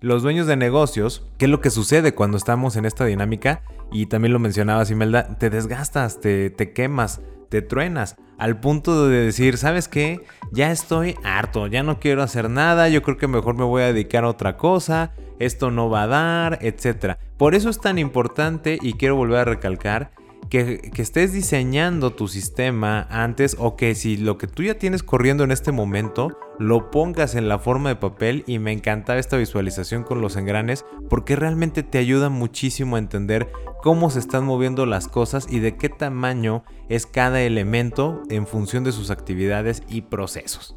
los 0.00 0.22
dueños 0.22 0.46
de 0.46 0.56
negocios, 0.56 1.26
¿qué 1.38 1.46
es 1.46 1.50
lo 1.50 1.60
que 1.60 1.70
sucede 1.70 2.14
cuando 2.14 2.36
estamos 2.36 2.76
en 2.76 2.84
esta 2.84 3.04
dinámica? 3.04 3.62
Y 3.90 4.06
también 4.06 4.32
lo 4.32 4.38
mencionaba 4.38 4.84
Simelda, 4.84 5.38
te 5.38 5.50
desgastas, 5.50 6.20
te, 6.20 6.50
te 6.50 6.72
quemas, 6.72 7.20
te 7.48 7.62
truenas, 7.62 8.16
al 8.38 8.60
punto 8.60 9.08
de 9.08 9.24
decir, 9.24 9.56
¿sabes 9.56 9.88
qué? 9.88 10.24
Ya 10.52 10.70
estoy 10.70 11.16
harto, 11.24 11.66
ya 11.66 11.82
no 11.82 11.98
quiero 11.98 12.22
hacer 12.22 12.48
nada, 12.50 12.88
yo 12.88 13.02
creo 13.02 13.16
que 13.16 13.26
mejor 13.26 13.56
me 13.56 13.64
voy 13.64 13.82
a 13.82 13.92
dedicar 13.92 14.24
a 14.24 14.28
otra 14.28 14.56
cosa, 14.56 15.12
esto 15.38 15.70
no 15.70 15.90
va 15.90 16.02
a 16.02 16.06
dar, 16.06 16.58
etc. 16.62 17.16
Por 17.36 17.54
eso 17.54 17.70
es 17.70 17.80
tan 17.80 17.98
importante 17.98 18.78
y 18.80 18.94
quiero 18.94 19.16
volver 19.16 19.38
a 19.38 19.44
recalcar 19.44 20.10
que, 20.48 20.90
estés 20.96 21.32
diseñando 21.32 22.12
tu 22.12 22.28
sistema 22.28 23.06
antes 23.10 23.56
o 23.58 23.76
que 23.76 23.94
si 23.94 24.16
lo 24.16 24.38
que 24.38 24.46
tú 24.46 24.62
ya 24.62 24.74
tienes 24.74 25.02
corriendo 25.02 25.44
en 25.44 25.50
este 25.50 25.72
momento 25.72 26.36
lo 26.58 26.90
pongas 26.90 27.34
en 27.34 27.48
la 27.48 27.58
forma 27.58 27.90
de 27.90 27.96
papel 27.96 28.44
y 28.46 28.58
me 28.58 28.72
encantaba 28.72 29.18
esta 29.18 29.36
visualización 29.36 30.02
con 30.02 30.20
los 30.20 30.36
engranes 30.36 30.84
porque 31.08 31.36
realmente 31.36 31.82
te 31.82 31.98
ayuda 31.98 32.28
muchísimo 32.30 32.96
a 32.96 32.98
entender 32.98 33.50
cómo 33.82 34.10
se 34.10 34.18
están 34.18 34.44
moviendo 34.44 34.86
las 34.86 35.08
cosas 35.08 35.46
y 35.48 35.60
de 35.60 35.76
qué 35.76 35.88
tamaño 35.88 36.64
es 36.88 37.06
cada 37.06 37.40
elemento 37.42 38.22
en 38.28 38.46
función 38.46 38.84
de 38.84 38.92
sus 38.92 39.10
actividades 39.10 39.82
y 39.88 40.02
procesos. 40.02 40.76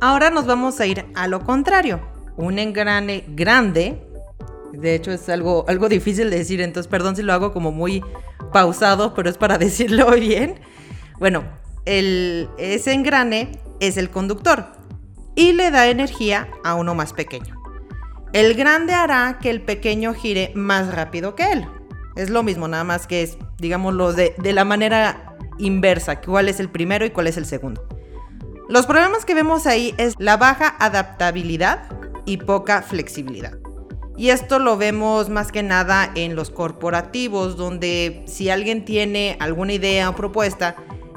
Ahora 0.00 0.30
nos 0.30 0.46
vamos 0.46 0.80
a 0.80 0.86
ir 0.86 1.06
a 1.14 1.28
lo 1.28 1.44
contrario. 1.44 2.00
Un 2.36 2.58
engrane 2.58 3.24
grande 3.28 4.02
de 4.72 4.94
hecho, 4.94 5.12
es 5.12 5.28
algo, 5.28 5.64
algo 5.68 5.88
difícil 5.88 6.30
de 6.30 6.38
decir, 6.38 6.60
entonces 6.60 6.88
perdón 6.88 7.16
si 7.16 7.22
lo 7.22 7.32
hago 7.32 7.52
como 7.52 7.72
muy 7.72 8.02
pausado, 8.52 9.14
pero 9.14 9.30
es 9.30 9.38
para 9.38 9.58
decirlo 9.58 10.10
bien. 10.12 10.60
Bueno, 11.18 11.44
el, 11.84 12.48
ese 12.58 12.92
engrane 12.92 13.60
es 13.80 13.96
el 13.96 14.10
conductor 14.10 14.66
y 15.34 15.52
le 15.52 15.70
da 15.70 15.88
energía 15.88 16.48
a 16.64 16.74
uno 16.74 16.94
más 16.94 17.12
pequeño. 17.12 17.54
El 18.32 18.54
grande 18.54 18.92
hará 18.92 19.38
que 19.40 19.50
el 19.50 19.62
pequeño 19.62 20.12
gire 20.12 20.52
más 20.54 20.94
rápido 20.94 21.34
que 21.34 21.52
él. 21.52 21.66
Es 22.16 22.30
lo 22.30 22.42
mismo, 22.42 22.66
nada 22.68 22.84
más 22.84 23.06
que 23.06 23.22
es, 23.22 23.38
digámoslo, 23.58 24.12
de, 24.12 24.34
de 24.38 24.52
la 24.52 24.64
manera 24.64 25.36
inversa, 25.58 26.20
cuál 26.20 26.48
es 26.48 26.60
el 26.60 26.68
primero 26.68 27.04
y 27.06 27.10
cuál 27.10 27.26
es 27.28 27.36
el 27.36 27.46
segundo. 27.46 27.86
Los 28.68 28.86
problemas 28.86 29.24
que 29.24 29.34
vemos 29.34 29.66
ahí 29.66 29.94
es 29.96 30.14
la 30.18 30.36
baja 30.36 30.74
adaptabilidad 30.80 31.88
y 32.24 32.38
poca 32.38 32.82
flexibilidad. 32.82 33.56
Y 34.16 34.30
esto 34.30 34.58
lo 34.58 34.76
vemos 34.76 35.28
más 35.28 35.52
que 35.52 35.62
nada 35.62 36.10
en 36.14 36.34
los 36.34 36.50
corporativos, 36.50 37.56
donde 37.56 38.22
si 38.26 38.48
alguien 38.50 38.84
tiene 38.84 39.36
alguna 39.40 39.74
idea 39.74 40.08
o 40.08 40.16
propuesta, 40.16 40.76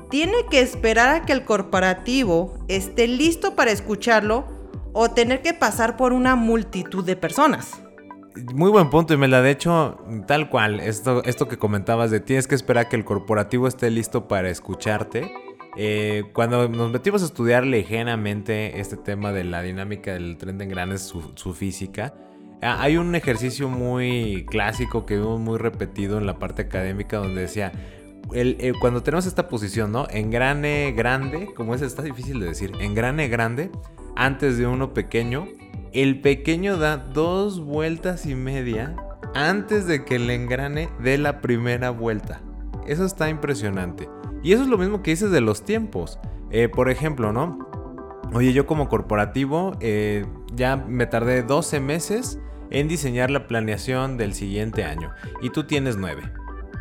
tiene 0.09 0.45
que 0.49 0.61
esperar 0.61 1.15
a 1.15 1.25
que 1.25 1.33
el 1.33 1.45
corporativo 1.45 2.57
esté 2.67 3.07
listo 3.07 3.55
para 3.55 3.71
escucharlo 3.71 4.45
o 4.91 5.09
tener 5.11 5.41
que 5.41 5.53
pasar 5.53 5.97
por 5.97 6.13
una 6.13 6.35
multitud 6.35 7.05
de 7.05 7.15
personas. 7.15 7.81
Muy 8.53 8.69
buen 8.69 8.89
punto, 8.89 9.13
Imelda. 9.13 9.41
De 9.41 9.51
hecho, 9.51 9.97
tal 10.27 10.49
cual, 10.49 10.79
esto, 10.79 11.23
esto 11.23 11.47
que 11.47 11.57
comentabas 11.57 12.11
de 12.11 12.19
tienes 12.19 12.47
que 12.47 12.55
esperar 12.55 12.89
que 12.89 12.95
el 12.95 13.05
corporativo 13.05 13.67
esté 13.67 13.89
listo 13.89 14.27
para 14.27 14.49
escucharte. 14.49 15.31
Eh, 15.75 16.23
cuando 16.33 16.67
nos 16.67 16.91
metimos 16.91 17.21
a 17.21 17.25
estudiar 17.25 17.65
ligeramente 17.65 18.79
este 18.79 18.97
tema 18.97 19.31
de 19.31 19.43
la 19.43 19.61
dinámica 19.61 20.13
del 20.13 20.37
tren 20.37 20.57
de 20.57 20.65
engranes, 20.65 21.01
su, 21.01 21.53
física, 21.53 22.13
hay 22.61 22.97
un 22.97 23.15
ejercicio 23.15 23.69
muy 23.69 24.45
clásico 24.49 25.05
que 25.05 25.17
vimos 25.17 25.39
muy 25.39 25.57
repetido 25.57 26.17
en 26.17 26.25
la 26.25 26.39
parte 26.39 26.63
académica 26.63 27.17
donde 27.17 27.41
decía, 27.41 27.71
el, 28.33 28.73
cuando 28.79 29.01
tenemos 29.01 29.25
esta 29.25 29.47
posición, 29.47 29.91
¿no? 29.91 30.07
Engrane 30.09 30.93
grande, 30.95 31.49
como 31.55 31.73
es, 31.73 31.81
está 31.81 32.01
difícil 32.03 32.39
de 32.39 32.47
decir, 32.47 32.71
engrane 32.79 33.27
grande, 33.27 33.71
antes 34.15 34.57
de 34.57 34.67
uno 34.67 34.93
pequeño, 34.93 35.47
el 35.93 36.21
pequeño 36.21 36.77
da 36.77 36.97
dos 36.97 37.61
vueltas 37.61 38.25
y 38.25 38.35
media 38.35 38.95
antes 39.33 39.87
de 39.87 40.03
que 40.05 40.15
el 40.15 40.29
engrane 40.29 40.89
dé 41.01 41.17
la 41.17 41.41
primera 41.41 41.89
vuelta. 41.89 42.41
Eso 42.87 43.05
está 43.05 43.29
impresionante. 43.29 44.09
Y 44.43 44.53
eso 44.53 44.63
es 44.63 44.69
lo 44.69 44.77
mismo 44.77 45.01
que 45.01 45.11
dices 45.11 45.31
de 45.31 45.41
los 45.41 45.63
tiempos. 45.63 46.19
Eh, 46.51 46.69
por 46.69 46.89
ejemplo, 46.89 47.31
¿no? 47.31 47.67
Oye, 48.33 48.53
yo 48.53 48.65
como 48.65 48.89
corporativo 48.89 49.75
eh, 49.79 50.25
ya 50.53 50.75
me 50.75 51.05
tardé 51.07 51.41
12 51.43 51.79
meses 51.79 52.39
en 52.71 52.88
diseñar 52.88 53.31
la 53.31 53.47
planeación 53.47 54.17
del 54.17 54.33
siguiente 54.33 54.83
año. 54.83 55.11
Y 55.41 55.49
tú 55.49 55.65
tienes 55.65 55.97
9. 55.97 56.23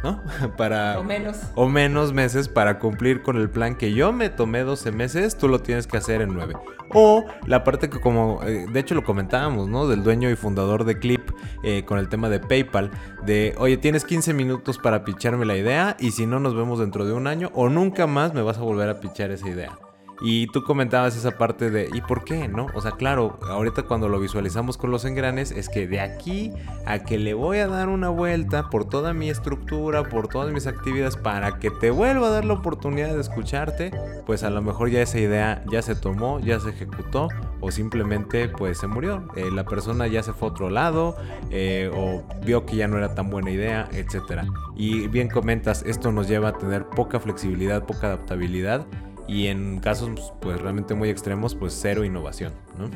¿no? 0.03 0.23
Para, 0.57 0.99
o 0.99 1.05
menos. 1.05 1.39
O 1.55 1.69
menos 1.69 2.13
meses 2.13 2.49
para 2.49 2.79
cumplir 2.79 3.23
con 3.23 3.37
el 3.37 3.51
plan 3.51 3.77
que 3.77 3.93
yo 3.93 4.13
me 4.13 4.31
tomé 4.31 4.61
12 4.61 4.93
meses, 4.93 5.37
tú 5.37 5.49
lo 5.49 5.61
tienes 5.61 5.87
que 5.87 5.97
hacer 5.97 6.21
en 6.21 6.35
9. 6.35 6.55
O 6.95 7.27
la 7.47 7.65
parte 7.65 7.91
que 7.91 8.01
como, 8.01 8.43
eh, 8.45 8.67
de 8.71 8.81
hecho 8.81 8.95
lo 8.95 9.05
comentábamos, 9.05 9.69
¿no? 9.69 9.89
Del 9.89 10.03
dueño 10.03 10.31
y 10.31 10.37
fundador 10.37 10.85
de 10.85 10.99
Clip 10.99 11.31
eh, 11.63 11.85
con 11.85 11.99
el 11.99 12.09
tema 12.09 12.29
de 12.29 12.41
PayPal, 12.41 12.91
de, 13.25 13.55
oye, 13.59 13.77
tienes 13.77 14.05
15 14.05 14.33
minutos 14.33 14.79
para 14.79 15.05
picharme 15.05 15.45
la 15.45 15.57
idea 15.57 15.97
y 15.99 16.13
si 16.13 16.27
no 16.27 16.41
nos 16.41 16.55
vemos 16.55 16.79
dentro 16.79 17.05
de 17.05 17.13
un 17.13 17.27
año 17.27 17.51
o 17.55 17.69
nunca 17.69 18.07
más 18.07 18.33
me 18.33 18.43
vas 18.43 18.59
a 18.59 18.63
volver 18.63 18.89
a 18.89 19.01
pichar 19.01 19.31
esa 19.31 19.49
idea. 19.49 19.79
Y 20.21 20.49
tú 20.49 20.65
comentabas 20.65 21.17
esa 21.17 21.39
parte 21.39 21.71
de, 21.71 21.89
¿y 21.93 22.01
por 22.01 22.25
qué? 22.25 22.49
¿No? 22.49 22.67
O 22.75 22.81
sea, 22.81 22.93
claro, 22.93 23.39
ahorita 23.49 23.85
cuando 23.85 24.09
lo 24.09 24.19
visualizamos 24.19 24.77
con 24.77 24.91
los 24.91 25.05
engranes, 25.05 25.53
es 25.53 25.69
que 25.69 25.87
de 25.87 26.01
aquí 26.01 26.53
a 26.87 27.01
que 27.01 27.19
le 27.19 27.35
voy 27.35 27.59
a 27.59 27.69
dar 27.69 27.89
una 27.89 28.09
vuelta 28.09 28.69
por 28.71 28.85
toda 28.85 29.13
mi 29.13 29.31
estructura, 29.31 30.05
por 30.05 30.29
todas 30.29 30.53
mis 30.53 30.67
actividades, 30.67 31.17
para 31.17 31.59
que 31.59 31.71
te 31.71 31.91
vuelva 31.91 32.29
a 32.29 32.31
dar 32.31 32.45
la 32.45 32.55
oportunidad 32.55 33.15
de 33.15 33.21
escucharte, 33.21 33.93
pues 34.27 34.43
a 34.43 34.51
lo 34.51 34.61
mejor 34.61 34.91
ya 34.91 35.03
esa 35.03 35.19
idea 35.19 35.63
ya 35.71 35.83
se 35.83 35.95
tomó, 35.95 36.41
ya 36.41 36.59
se 36.59 36.71
ejecutó, 36.71 37.29
o 37.61 37.71
simplemente 37.71 38.49
pues 38.49 38.79
se 38.79 38.87
murió. 38.89 39.29
Eh, 39.37 39.51
la 39.53 39.65
persona 39.65 40.09
ya 40.09 40.23
se 40.23 40.33
fue 40.33 40.49
a 40.49 40.51
otro 40.51 40.71
lado, 40.71 41.17
eh, 41.51 41.91
o 41.95 42.25
vio 42.45 42.67
que 42.67 42.77
ya 42.77 42.89
no 42.89 42.99
era 42.99 43.15
tan 43.15 43.31
buena 43.31 43.51
idea, 43.51 43.89
etc. 43.93 44.43
Y 44.75 45.07
bien 45.09 45.29
comentas, 45.29 45.85
esto 45.87 46.11
nos 46.11 46.29
lleva 46.29 46.49
a 46.49 46.59
tener 46.59 46.87
poca 46.87 47.21
flexibilidad, 47.21 47.85
poca 47.85 48.09
adaptabilidad 48.09 48.87
y 49.29 49.47
en 49.47 49.79
casos 49.79 50.33
pues 50.41 50.61
realmente 50.61 50.95
muy 50.95 51.11
extremos 51.11 51.55
pues 51.55 51.79
cero 51.81 52.05
innovación, 52.05 52.55
¿no? 52.77 52.91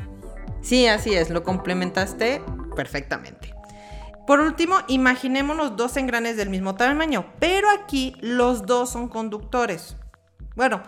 Sí, 0.61 0.87
así 0.87 1.13
es, 1.13 1.29
lo 1.29 1.43
complementaste 1.43 2.41
perfectamente. 2.75 3.53
Por 4.25 4.39
último, 4.39 4.77
imaginémonos 4.87 5.75
dos 5.75 5.97
engranes 5.97 6.37
del 6.37 6.49
mismo 6.49 6.75
tamaño, 6.75 7.25
pero 7.39 7.69
aquí 7.69 8.15
los 8.21 8.65
dos 8.65 8.89
son 8.89 9.09
conductores. 9.09 9.97
Bueno, 10.55 10.81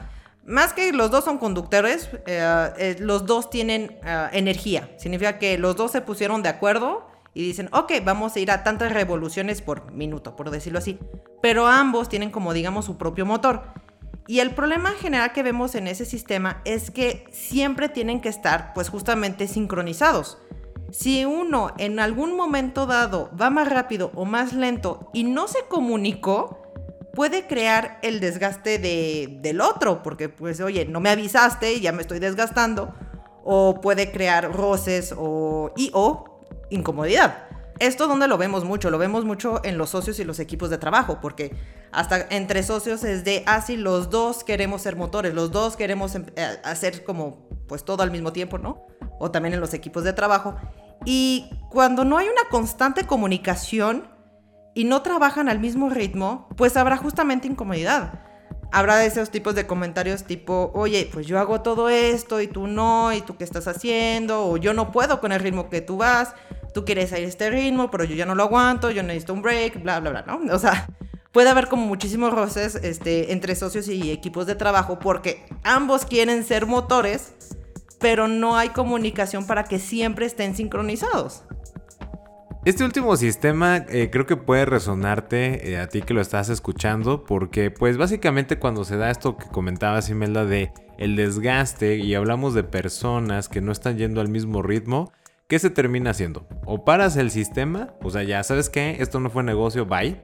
más 0.46 0.74
que 0.74 0.94
los 0.94 1.12
dos 1.12 1.26
son 1.26 1.38
conductores, 1.38 2.10
eh, 2.28 2.70
eh, 2.78 2.96
los 3.00 3.26
dos 3.26 3.50
tienen 3.50 3.98
eh, 4.06 4.30
energía. 4.32 4.90
Significa 4.98 5.38
que 5.38 5.58
los 5.58 5.76
dos 5.76 5.92
se 5.92 6.02
pusieron 6.02 6.44
de 6.44 6.50
acuerdo 6.50 7.08
y 7.34 7.44
dicen, 7.44 7.68
ok, 7.74 7.92
vamos 8.06 8.36
a 8.36 8.40
ir 8.40 8.52
a 8.52 8.64
tantas 8.64 8.94
revoluciones 8.94 9.62
por 9.62 9.92
minuto, 9.92 10.38
por 10.38 10.52
decirlo 10.52 10.80
así. 10.80 10.98
Pero 11.42 11.68
ambos 11.68 12.08
tienen 12.08 12.32
como 12.32 12.54
digamos 12.54 12.86
su 12.86 12.98
propio 12.98 13.26
motor. 13.26 13.64
Y 14.28 14.40
el 14.40 14.56
problema 14.56 14.92
general 14.92 15.34
que 15.34 15.44
vemos 15.44 15.76
en 15.76 15.88
ese 15.88 16.06
sistema 16.06 16.62
es 16.66 16.90
que 16.90 17.26
siempre 17.32 17.90
tienen 17.90 18.22
que 18.22 18.30
estar 18.30 18.74
pues 18.74 18.90
justamente 18.90 19.48
sincronizados. 19.48 20.40
Si 20.92 21.26
uno 21.26 21.74
en 21.78 22.00
algún 22.00 22.36
momento 22.36 22.86
dado 22.86 23.30
va 23.40 23.50
más 23.50 23.70
rápido 23.70 24.12
o 24.16 24.26
más 24.26 24.54
lento 24.54 25.10
y 25.14 25.24
no 25.26 25.48
se 25.48 25.60
comunicó, 25.68 26.66
puede 27.14 27.48
crear 27.48 28.00
el 28.02 28.20
desgaste 28.20 28.78
del 28.80 29.62
otro, 29.62 30.04
porque 30.04 30.30
pues 30.30 30.60
oye, 30.60 30.86
no 30.86 31.00
me 31.00 31.10
avisaste 31.10 31.74
y 31.74 31.82
ya 31.82 31.92
me 31.92 32.02
estoy 32.02 32.20
desgastando, 32.20 32.94
o 33.44 33.80
puede 33.80 34.12
crear 34.12 34.52
roces 34.52 35.14
o, 35.18 35.72
y 35.76 35.92
o 35.94 36.42
incomodidad. 36.70 37.45
Esto 37.80 38.08
donde 38.08 38.28
lo 38.28 38.38
vemos 38.38 38.64
mucho, 38.64 38.90
lo 38.90 38.98
vemos 38.98 39.26
mucho 39.26 39.60
en 39.64 39.78
los 39.78 39.90
socios 39.90 40.20
y 40.20 40.24
los 40.24 40.40
equipos 40.40 40.70
de 40.70 40.78
trabajo, 40.78 41.20
porque 41.22 41.56
hasta 41.92 42.26
entre 42.30 42.64
socios 42.64 43.04
es 43.04 43.26
de, 43.26 43.44
ah, 43.48 43.64
los 43.70 44.10
dos 44.10 44.44
queremos 44.46 44.82
ser 44.82 44.96
motores, 44.96 45.34
los 45.34 45.52
dos 45.52 45.76
queremos 45.76 46.16
em, 46.16 46.26
eh, 46.36 46.58
hacer 46.64 47.04
como, 47.04 47.50
pues 47.68 47.84
todo 47.84 48.02
al 48.04 48.12
mismo 48.12 48.32
tiempo, 48.32 48.58
¿no? 48.58 48.86
O 49.20 49.30
también 49.30 49.54
en 49.54 49.60
los 49.60 49.74
equipos 49.74 50.04
de 50.06 50.14
trabajo. 50.14 50.56
Y 51.04 51.50
cuando 51.70 52.06
no 52.06 52.18
hay 52.18 52.28
una 52.28 52.50
constante 52.50 53.06
comunicación 53.06 54.08
y 54.74 54.86
no 54.86 55.02
trabajan 55.02 55.50
al 55.50 55.60
mismo 55.60 55.90
ritmo, 55.90 56.48
pues 56.56 56.78
habrá 56.78 56.96
justamente 56.96 57.48
incomodidad. 57.48 58.22
Habrá 58.72 58.98
de 58.98 59.06
esos 59.06 59.30
tipos 59.30 59.56
de 59.56 59.68
comentarios 59.68 60.24
tipo, 60.24 60.72
oye, 60.74 61.10
pues 61.12 61.28
yo 61.28 61.40
hago 61.40 61.62
todo 61.62 61.90
esto 61.90 62.42
y 62.42 62.48
tú 62.48 62.68
no, 62.68 63.14
y 63.14 63.22
tú 63.22 63.38
qué 63.38 63.44
estás 63.44 63.68
haciendo, 63.68 64.48
o 64.48 64.58
yo 64.58 64.74
no 64.74 64.92
puedo 64.92 65.22
con 65.22 65.32
el 65.32 65.40
ritmo 65.40 65.70
que 65.70 65.82
tú 65.82 65.98
vas, 65.98 66.34
tú 66.76 66.84
quieres 66.84 67.12
ir 67.14 67.20
a 67.20 67.20
este 67.22 67.50
ritmo, 67.50 67.90
pero 67.90 68.04
yo 68.04 68.16
ya 68.16 68.26
no 68.26 68.36
lo 68.36 68.44
aguanto, 68.44 68.92
yo 68.92 69.02
necesito 69.02 69.34
un 69.34 69.42
break, 69.42 69.82
bla, 69.82 70.02
bla, 70.02 70.10
bla, 70.12 70.24
¿no? 70.28 70.54
O 70.54 70.60
sea, 70.60 70.88
puede 71.32 71.50
haber 71.50 71.70
como 71.70 71.88
muchísimos 71.88 72.34
roces 72.34 72.76
este, 72.76 73.32
entre 73.32 73.56
socios 73.56 73.88
y 73.88 74.12
equipos 74.12 74.46
de 74.46 74.56
trabajo 74.56 75.00
porque 75.00 75.46
ambos 75.64 76.06
quieren 76.06 76.44
ser 76.44 76.66
motores, 76.66 77.34
pero 78.02 78.28
no 78.28 78.58
hay 78.58 78.70
comunicación 78.70 79.48
para 79.48 79.64
que 79.64 79.80
siempre 79.80 80.26
estén 80.26 80.54
sincronizados. 80.54 81.44
Este 82.66 82.84
último 82.84 83.16
sistema 83.16 83.78
eh, 83.78 84.10
creo 84.12 84.26
que 84.26 84.36
puede 84.36 84.66
resonarte 84.66 85.72
eh, 85.72 85.80
a 85.80 85.88
ti 85.88 86.02
que 86.02 86.14
lo 86.14 86.20
estás 86.20 86.50
escuchando 86.50 87.24
porque 87.24 87.72
pues 87.72 87.96
básicamente 87.96 88.60
cuando 88.60 88.84
se 88.84 88.98
da 88.98 89.12
esto 89.12 89.38
que 89.38 89.48
comentabas 89.48 90.10
Imelda 90.10 90.44
de 90.44 90.74
el 90.98 91.16
desgaste 91.16 91.98
y 91.98 92.16
hablamos 92.16 92.54
de 92.54 92.64
personas 92.64 93.48
que 93.48 93.62
no 93.62 93.72
están 93.72 93.98
yendo 93.98 94.20
al 94.20 94.28
mismo 94.28 94.62
ritmo, 94.62 95.14
¿qué 95.48 95.60
se 95.60 95.70
termina 95.70 96.12
haciendo? 96.12 96.48
O 96.66 96.86
paras 96.86 97.18
el 97.18 97.32
sistema, 97.32 97.94
o 98.02 98.10
sea, 98.10 98.24
ya 98.24 98.44
sabes 98.44 98.70
que 98.70 98.98
esto 99.00 99.20
no 99.20 99.30
fue 99.30 99.44
negocio, 99.44 99.86
bye. 99.86 100.22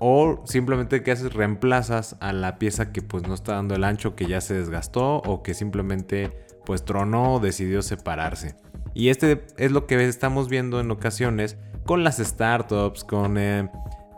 O 0.00 0.42
simplemente 0.46 1.02
que 1.02 1.10
haces 1.10 1.32
reemplazas 1.32 2.16
a 2.20 2.32
la 2.32 2.58
pieza 2.58 2.92
que 2.92 3.02
pues 3.02 3.26
no 3.26 3.34
está 3.34 3.54
dando 3.54 3.74
el 3.74 3.84
ancho, 3.84 4.14
que 4.14 4.26
ya 4.26 4.40
se 4.40 4.54
desgastó 4.54 5.16
o 5.16 5.42
que 5.42 5.54
simplemente 5.54 6.46
pues 6.64 6.84
tronó 6.84 7.34
o 7.34 7.40
decidió 7.40 7.82
separarse. 7.82 8.54
Y 8.94 9.08
este 9.08 9.44
es 9.56 9.72
lo 9.72 9.86
que 9.86 10.06
estamos 10.06 10.48
viendo 10.48 10.80
en 10.80 10.90
ocasiones 10.90 11.56
con 11.84 12.04
las 12.04 12.18
startups, 12.18 13.02
con 13.02 13.38
eh, 13.38 13.68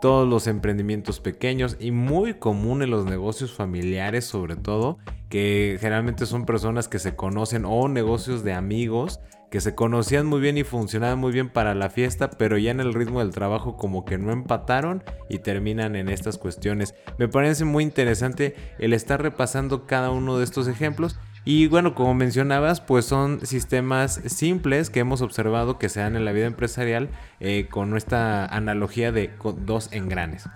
todos 0.01 0.27
los 0.27 0.47
emprendimientos 0.47 1.19
pequeños 1.19 1.77
y 1.79 1.91
muy 1.91 2.35
común 2.35 2.83
en 2.83 2.91
los 2.91 3.05
negocios 3.05 3.53
familiares 3.53 4.25
sobre 4.25 4.55
todo, 4.55 4.99
que 5.29 5.77
generalmente 5.79 6.25
son 6.25 6.45
personas 6.45 6.87
que 6.87 6.99
se 6.99 7.15
conocen 7.15 7.65
o 7.65 7.87
negocios 7.87 8.43
de 8.43 8.53
amigos 8.53 9.19
que 9.51 9.59
se 9.59 9.75
conocían 9.75 10.25
muy 10.25 10.39
bien 10.39 10.57
y 10.57 10.63
funcionaban 10.63 11.19
muy 11.19 11.33
bien 11.33 11.49
para 11.49 11.75
la 11.75 11.89
fiesta, 11.89 12.29
pero 12.31 12.57
ya 12.57 12.71
en 12.71 12.79
el 12.79 12.93
ritmo 12.93 13.19
del 13.19 13.31
trabajo 13.31 13.75
como 13.75 14.05
que 14.05 14.17
no 14.17 14.31
empataron 14.31 15.03
y 15.29 15.39
terminan 15.39 15.97
en 15.97 16.07
estas 16.07 16.37
cuestiones. 16.37 16.95
Me 17.17 17.27
parece 17.27 17.65
muy 17.65 17.83
interesante 17.83 18.55
el 18.79 18.93
estar 18.93 19.21
repasando 19.21 19.85
cada 19.85 20.09
uno 20.09 20.37
de 20.37 20.45
estos 20.45 20.69
ejemplos. 20.69 21.19
Y 21.43 21.67
bueno, 21.67 21.95
como 21.95 22.13
mencionabas, 22.13 22.79
pues 22.79 23.03
son 23.03 23.45
sistemas 23.45 24.21
simples 24.25 24.89
que 24.89 25.01
hemos 25.01 25.21
observado 25.21 25.77
que 25.77 25.89
se 25.89 25.99
dan 25.99 26.15
en 26.15 26.23
la 26.23 26.31
vida 26.31 26.45
empresarial 26.45 27.09
eh, 27.41 27.67
con 27.69 27.89
nuestra 27.89 28.45
analogía 28.45 29.11
de 29.11 29.31
dos 29.65 29.89
engranes. 29.91 30.47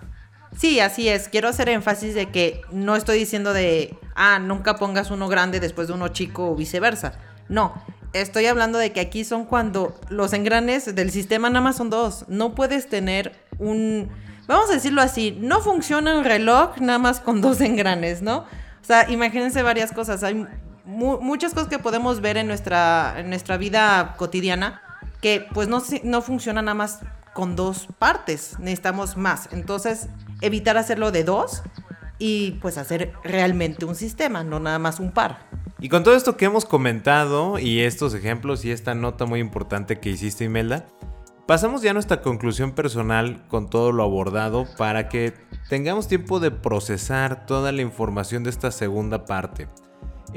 Sí, 0.56 0.80
así 0.80 1.10
es. 1.10 1.28
Quiero 1.28 1.48
hacer 1.48 1.68
énfasis 1.68 2.14
de 2.14 2.30
que 2.30 2.62
no 2.72 2.96
estoy 2.96 3.18
diciendo 3.18 3.52
de 3.52 3.94
ah, 4.14 4.38
nunca 4.38 4.76
pongas 4.76 5.10
uno 5.10 5.28
grande 5.28 5.60
después 5.60 5.88
de 5.88 5.94
uno 5.94 6.08
chico 6.08 6.50
o 6.50 6.54
viceversa. 6.54 7.18
No, 7.48 7.74
estoy 8.20 8.46
hablando 8.46 8.78
de 8.78 8.92
que 8.92 9.00
aquí 9.00 9.24
son 9.24 9.44
cuando 9.44 9.98
los 10.08 10.32
engranes 10.32 10.94
del 10.94 11.10
sistema 11.10 11.48
nada 11.50 11.62
más 11.62 11.76
son 11.76 11.90
dos. 11.90 12.24
No 12.28 12.54
puedes 12.54 12.88
tener 12.88 13.32
un, 13.58 14.08
vamos 14.46 14.70
a 14.70 14.74
decirlo 14.74 15.02
así, 15.02 15.36
no 15.40 15.60
funciona 15.60 16.18
un 16.18 16.24
reloj 16.24 16.78
nada 16.78 16.98
más 16.98 17.20
con 17.20 17.40
dos 17.40 17.60
engranes, 17.60 18.22
¿no? 18.22 18.38
O 18.38 18.84
sea, 18.86 19.10
imagínense 19.10 19.62
varias 19.62 19.92
cosas. 19.92 20.22
Hay 20.22 20.46
muchas 20.84 21.52
cosas 21.52 21.68
que 21.68 21.78
podemos 21.78 22.20
ver 22.20 22.36
en 22.36 22.46
nuestra, 22.46 23.14
en 23.18 23.28
nuestra 23.28 23.56
vida 23.56 24.14
cotidiana 24.16 24.82
que 25.20 25.46
pues 25.52 25.66
no, 25.68 25.82
no 26.04 26.22
funciona 26.22 26.62
nada 26.62 26.74
más 26.74 27.00
con 27.32 27.56
dos 27.56 27.88
partes. 27.98 28.58
Necesitamos 28.58 29.16
más. 29.16 29.48
Entonces, 29.52 30.08
evitar 30.40 30.76
hacerlo 30.76 31.10
de 31.10 31.24
dos 31.24 31.62
y 32.18 32.52
pues 32.62 32.78
hacer 32.78 33.12
realmente 33.24 33.84
un 33.84 33.94
sistema, 33.94 34.44
no 34.44 34.60
nada 34.60 34.78
más 34.78 35.00
un 35.00 35.12
par. 35.12 35.40
Y 35.78 35.90
con 35.90 36.04
todo 36.04 36.16
esto 36.16 36.36
que 36.36 36.46
hemos 36.46 36.64
comentado 36.64 37.58
y 37.58 37.80
estos 37.80 38.14
ejemplos 38.14 38.64
y 38.64 38.70
esta 38.70 38.94
nota 38.94 39.26
muy 39.26 39.40
importante 39.40 40.00
que 40.00 40.08
hiciste 40.08 40.44
Imelda, 40.44 40.86
pasamos 41.46 41.82
ya 41.82 41.90
a 41.90 41.94
nuestra 41.94 42.22
conclusión 42.22 42.72
personal 42.72 43.46
con 43.48 43.68
todo 43.68 43.92
lo 43.92 44.02
abordado 44.02 44.66
para 44.78 45.10
que 45.10 45.34
tengamos 45.68 46.08
tiempo 46.08 46.40
de 46.40 46.50
procesar 46.50 47.44
toda 47.44 47.72
la 47.72 47.82
información 47.82 48.42
de 48.42 48.50
esta 48.50 48.70
segunda 48.70 49.26
parte. 49.26 49.68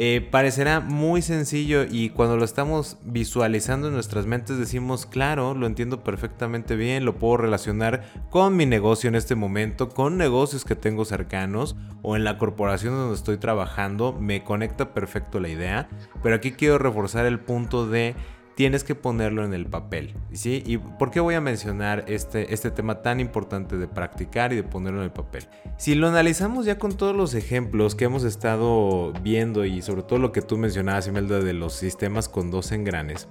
Eh, 0.01 0.25
parecerá 0.31 0.79
muy 0.79 1.21
sencillo 1.21 1.83
y 1.83 2.11
cuando 2.11 2.37
lo 2.37 2.45
estamos 2.45 2.95
visualizando 3.03 3.89
en 3.89 3.93
nuestras 3.93 4.27
mentes 4.27 4.57
decimos, 4.57 5.05
claro, 5.05 5.53
lo 5.53 5.67
entiendo 5.67 6.05
perfectamente 6.05 6.77
bien, 6.77 7.03
lo 7.03 7.17
puedo 7.17 7.35
relacionar 7.35 8.05
con 8.29 8.55
mi 8.55 8.65
negocio 8.65 9.09
en 9.09 9.15
este 9.15 9.35
momento, 9.35 9.89
con 9.89 10.15
negocios 10.15 10.63
que 10.63 10.77
tengo 10.77 11.03
cercanos 11.03 11.75
o 12.01 12.15
en 12.15 12.23
la 12.23 12.37
corporación 12.37 12.93
donde 12.93 13.15
estoy 13.15 13.35
trabajando, 13.35 14.13
me 14.13 14.41
conecta 14.41 14.93
perfecto 14.93 15.41
la 15.41 15.49
idea, 15.49 15.89
pero 16.23 16.35
aquí 16.35 16.53
quiero 16.53 16.77
reforzar 16.77 17.25
el 17.25 17.41
punto 17.41 17.85
de 17.85 18.15
tienes 18.59 18.83
que 18.83 18.93
ponerlo 18.93 19.45
en 19.45 19.53
el 19.53 19.67
papel. 19.67 20.15
¿sí? 20.33 20.61
¿Y 20.65 20.79
por 20.79 21.11
qué 21.11 21.21
voy 21.21 21.33
a 21.33 21.39
mencionar 21.39 22.03
este, 22.09 22.53
este 22.53 22.71
tema 22.71 23.01
tan 23.01 23.21
importante 23.21 23.77
de 23.77 23.87
practicar 23.87 24.51
y 24.51 24.57
de 24.57 24.63
ponerlo 24.63 24.99
en 24.99 25.05
el 25.05 25.13
papel? 25.13 25.47
Si 25.77 25.95
lo 25.95 26.09
analizamos 26.09 26.65
ya 26.65 26.77
con 26.77 26.91
todos 26.91 27.15
los 27.15 27.35
ejemplos 27.35 27.95
que 27.95 28.03
hemos 28.03 28.25
estado 28.25 29.13
viendo 29.23 29.63
y 29.63 29.81
sobre 29.81 30.03
todo 30.03 30.19
lo 30.19 30.33
que 30.33 30.41
tú 30.41 30.57
mencionabas, 30.57 31.07
Imelda, 31.07 31.39
de 31.39 31.53
los 31.53 31.71
sistemas 31.71 32.27
con 32.27 32.51
dos 32.51 32.73
engranes, 32.73 33.29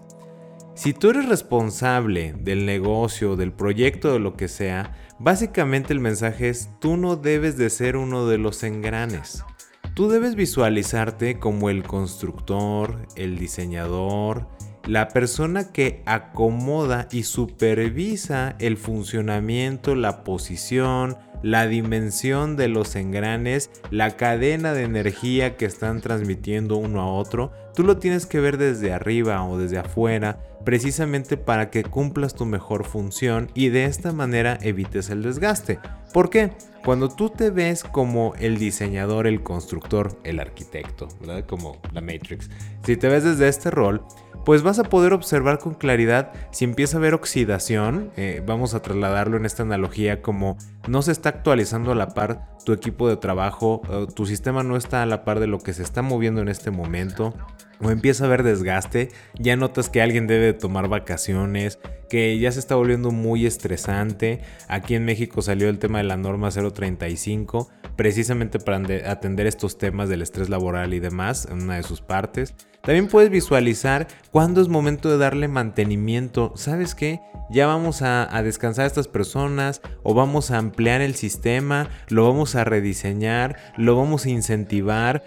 si 0.75 0.95
tú 0.95 1.11
eres 1.11 1.29
responsable 1.29 2.33
del 2.33 2.65
negocio, 2.65 3.37
del 3.37 3.53
proyecto, 3.53 4.15
de 4.15 4.21
lo 4.21 4.35
que 4.35 4.49
sea, 4.49 4.95
básicamente 5.19 5.93
el 5.93 6.01
mensaje 6.01 6.49
es 6.49 6.71
tú 6.81 6.97
no 6.97 7.17
debes 7.17 7.59
de 7.59 7.69
ser 7.69 7.99
uno 7.99 8.27
de 8.27 8.39
los 8.39 8.63
engranes. 8.63 9.45
Tú 9.93 10.09
debes 10.09 10.37
visualizarte 10.37 11.39
como 11.39 11.69
el 11.69 11.83
constructor, 11.83 13.07
el 13.17 13.37
diseñador, 13.37 14.47
la 14.89 15.09
persona 15.09 15.71
que 15.71 16.03
acomoda 16.07 17.09
y 17.13 17.25
supervisa 17.25 18.57
el 18.59 18.79
funcionamiento, 18.79 19.95
la 19.95 20.25
posición, 20.25 21.19
la 21.43 21.67
dimensión 21.67 22.57
de 22.57 22.69
los 22.69 22.97
engranes, 22.97 23.71
la 23.91 24.17
cadena 24.17 24.73
de 24.73 24.85
energía 24.85 25.59
que 25.59 25.67
están 25.67 26.01
transmitiendo 26.01 26.79
uno 26.79 27.03
a 27.03 27.13
otro, 27.13 27.53
tú 27.75 27.85
lo 27.85 27.99
tienes 27.99 28.25
que 28.25 28.41
ver 28.41 28.57
desde 28.57 28.95
arriba 28.95 29.45
o 29.45 29.59
desde 29.59 29.79
afuera, 29.79 30.41
precisamente 30.65 31.37
para 31.37 31.69
que 31.69 31.85
cumplas 31.85 32.35
tu 32.35 32.47
mejor 32.47 32.85
función 32.85 33.51
y 33.55 33.69
de 33.69 33.85
esta 33.85 34.13
manera 34.13 34.59
evites 34.63 35.11
el 35.11 35.23
desgaste. 35.23 35.81
¿Por 36.15 36.31
qué? 36.31 36.51
Cuando 36.83 37.11
tú 37.11 37.29
te 37.29 37.51
ves 37.51 37.85
como 37.85 38.35
el 38.39 38.57
diseñador, 38.57 39.27
el 39.27 39.43
constructor, 39.43 40.19
el 40.25 40.41
arquitecto, 40.41 41.09
¿verdad? 41.21 41.45
Como 41.45 41.77
la 41.93 42.01
Matrix. 42.01 42.49
Si 42.85 42.97
te 42.97 43.09
ves 43.09 43.25
desde 43.25 43.49
este 43.49 43.71
rol, 43.71 44.03
pues 44.49 44.63
vas 44.63 44.79
a 44.79 44.85
poder 44.85 45.13
observar 45.13 45.59
con 45.59 45.75
claridad 45.75 46.33
si 46.53 46.65
empieza 46.65 46.97
a 46.97 47.01
haber 47.01 47.13
oxidación, 47.13 48.11
eh, 48.17 48.43
vamos 48.47 48.73
a 48.73 48.81
trasladarlo 48.81 49.37
en 49.37 49.45
esta 49.45 49.63
analogía 49.63 50.23
como 50.23 50.57
no 50.89 51.03
se 51.03 51.13
está 51.13 51.29
actualizando 51.29 51.93
a 51.93 51.95
la 51.95 52.15
par 52.15 52.49
tu 52.65 52.73
equipo 52.73 53.11
de 53.11 53.19
trabajo, 53.19 53.83
tu 54.17 54.25
sistema 54.25 54.63
no 54.63 54.79
está 54.79 55.03
a 55.03 55.07
la 55.07 55.23
par 55.23 55.39
de 55.41 55.49
lo 55.49 55.59
que 55.59 55.75
se 55.75 55.83
está 55.83 56.01
moviendo 56.01 56.41
en 56.41 56.49
este 56.49 56.71
momento, 56.71 57.35
o 57.83 57.91
empieza 57.91 58.25
a 58.25 58.27
haber 58.29 58.43
desgaste, 58.43 59.11
ya 59.39 59.55
notas 59.55 59.91
que 59.91 60.01
alguien 60.01 60.27
debe 60.27 60.55
tomar 60.55 60.89
vacaciones, 60.89 61.79
que 62.09 62.39
ya 62.39 62.51
se 62.51 62.61
está 62.61 62.75
volviendo 62.75 63.11
muy 63.11 63.47
estresante. 63.47 64.41
Aquí 64.67 64.95
en 64.95 65.05
México 65.05 65.43
salió 65.43 65.69
el 65.69 65.79
tema 65.79 65.99
de 65.99 66.05
la 66.05 66.17
norma 66.17 66.51
035, 66.51 67.69
precisamente 67.99 68.61
para 68.61 68.81
atender 69.11 69.49
estos 69.49 69.77
temas 69.77 70.09
del 70.09 70.23
estrés 70.23 70.49
laboral 70.49 70.95
y 70.95 71.01
demás, 71.01 71.49
en 71.51 71.65
una 71.65 71.75
de 71.75 71.83
sus 71.83 72.01
partes. 72.01 72.55
También 72.83 73.09
puedes 73.09 73.29
visualizar 73.29 74.07
cuándo 74.31 74.63
es 74.63 74.69
momento 74.69 75.11
de 75.11 75.19
darle 75.19 75.49
mantenimiento. 75.49 76.53
¿Sabes 76.55 76.95
qué? 76.95 77.21
Ya 77.51 77.67
vamos 77.67 78.03
a, 78.03 78.29
descansar 78.45 78.85
a 78.85 78.87
estas 78.87 79.09
personas 79.09 79.83
o 80.05 80.15
vamos 80.15 80.53
a 80.53 80.59
ampliar 80.59 81.01
el 81.01 81.17
sistema, 81.17 81.89
lo 82.09 82.25
vamos 82.25 82.55
a 82.55 82.63
rediseñar, 82.63 83.57
lo 83.77 83.97
vamos 83.97 84.27
a 84.27 84.31
incentivar, 84.31 85.25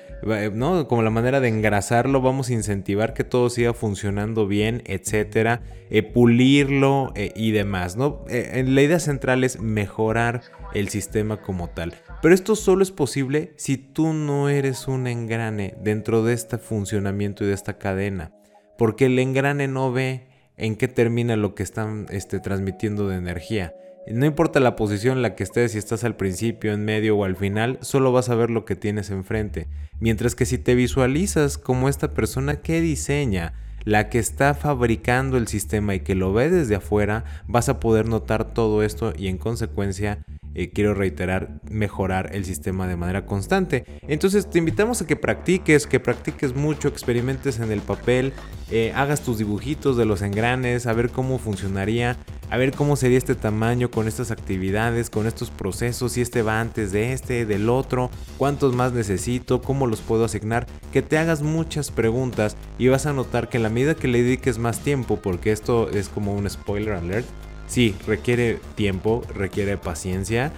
¿no? 0.54 0.88
Como 0.88 1.02
la 1.02 1.10
manera 1.10 1.42
de 1.42 1.50
engrasarlo, 1.50 2.22
vamos 2.22 2.48
a 2.50 2.54
incentivar 2.54 3.14
que 3.14 3.26
todo 3.26 3.50
siga 3.50 3.74
funcionando 3.74 4.48
bien, 4.48 4.82
etcétera, 4.86 5.62
eh, 5.90 6.04
pulirlo 6.04 7.12
eh, 7.16 7.34
y 7.36 7.52
demás, 7.52 7.98
¿no? 7.98 8.24
Eh, 8.30 8.64
la 8.66 8.82
idea 8.82 9.00
central 9.00 9.44
es 9.44 9.60
mejorar 9.60 10.42
el 10.74 10.88
sistema 10.88 11.42
como 11.42 11.70
tal. 11.70 11.96
Pero 12.22 12.36
esto 12.36 12.56
solo 12.56 12.84
es 12.84 12.92
posible 12.92 13.54
si 13.58 13.78
tú 13.78 14.14
no 14.14 14.48
eres 14.48 14.88
un 14.88 15.08
engrane 15.08 15.76
dentro 15.82 16.24
de 16.24 16.34
este 16.34 16.60
funcionamiento 16.60 17.44
y 17.44 17.48
de 17.48 17.54
esta 17.54 17.80
cadena. 17.80 18.32
Porque 18.78 19.08
el 19.08 19.18
engrane 19.18 19.68
no 19.68 19.92
ve 19.92 20.28
en 20.56 20.76
qué 20.76 20.88
termina 20.88 21.36
lo 21.36 21.56
que 21.56 21.64
están 21.64 22.06
este, 22.10 22.40
transmitiendo 22.40 23.08
de 23.08 23.18
energía. 23.18 23.74
No 24.08 24.26
importa 24.26 24.60
la 24.60 24.76
posición 24.76 25.18
en 25.18 25.22
la 25.24 25.36
que 25.36 25.44
estés, 25.44 25.72
si 25.72 25.80
estás 25.80 26.04
al 26.04 26.16
principio, 26.16 26.74
en 26.74 26.86
medio 26.86 27.18
o 27.18 27.24
al 27.24 27.36
final, 27.36 27.80
solo 27.82 28.12
vas 28.12 28.30
a 28.30 28.36
ver 28.36 28.52
lo 28.52 28.66
que 28.66 28.76
tienes 28.76 29.10
enfrente. 29.10 29.68
Mientras 30.00 30.36
que 30.36 30.46
si 30.46 30.60
te 30.60 30.76
visualizas 30.76 31.58
como 31.58 31.90
esta 31.90 32.14
persona 32.14 32.62
que 32.62 32.82
diseña, 32.82 33.54
la 33.84 34.10
que 34.10 34.20
está 34.20 34.54
fabricando 34.54 35.38
el 35.38 35.48
sistema 35.48 35.96
y 35.96 36.02
que 36.02 36.16
lo 36.16 36.34
ve 36.34 36.50
desde 36.50 36.76
afuera, 36.76 37.26
vas 37.48 37.70
a 37.70 37.80
poder 37.80 38.08
notar 38.08 38.54
todo 38.54 38.84
esto 38.84 39.14
y 39.18 39.28
en 39.28 39.38
consecuencia 39.38 40.20
eh, 40.54 40.72
quiero 40.72 40.94
reiterar, 40.94 41.60
mejorar 41.70 42.36
el 42.36 42.46
sistema 42.46 42.88
de 42.88 42.98
manera 42.98 43.26
constante. 43.26 43.86
Entonces 44.08 44.50
te 44.50 44.60
invitamos 44.60 45.02
a 45.02 45.08
que 45.08 45.16
practiques, 45.16 45.88
que 45.88 46.00
practiques 46.00 46.56
mucho, 46.56 46.88
experimentes 46.88 47.60
en 47.60 47.72
el 47.72 47.82
papel, 47.82 48.34
eh, 48.70 48.92
hagas 48.96 49.22
tus 49.22 49.38
dibujitos 49.38 49.98
de 49.98 50.06
los 50.06 50.22
engranes, 50.22 50.88
a 50.88 50.94
ver 50.94 51.10
cómo 51.10 51.40
funcionaría, 51.40 52.18
a 52.50 52.58
ver 52.58 52.74
cómo 52.74 52.96
sería 52.96 53.18
este 53.18 53.36
tamaño 53.36 53.90
con 53.92 54.08
estas 54.08 54.32
actividades, 54.32 55.10
con 55.10 55.26
estos 55.26 55.50
procesos, 55.50 56.14
si 56.14 56.22
este 56.22 56.42
va 56.42 56.60
antes 56.60 56.92
de 56.92 57.14
este, 57.14 57.46
del 57.46 57.70
otro, 57.70 58.10
cuántos 58.38 58.76
más 58.76 58.92
necesito, 58.92 59.62
cómo 59.62 59.88
los 59.88 60.02
puedo 60.02 60.26
asignar, 60.26 60.68
que 60.92 61.02
te 61.02 61.18
hagas 61.18 61.42
muchas 61.42 61.92
preguntas 61.92 62.58
y 62.78 62.90
vas 62.90 63.06
a 63.06 63.14
notar 63.14 63.48
que 63.48 63.58
en 63.58 63.64
la 63.64 63.70
medida 63.70 63.96
que 63.96 64.10
le 64.10 64.22
dediques 64.22 64.58
más 64.58 64.80
tiempo, 64.80 65.18
porque 65.18 65.52
esto 65.52 65.90
es 65.90 66.10
como 66.10 66.34
un 66.34 66.50
spoiler 66.50 66.94
alert, 66.94 67.26
Sí, 67.72 67.96
requiere 68.06 68.60
tiempo, 68.76 69.24
requiere 69.34 69.78
paciencia. 69.78 70.52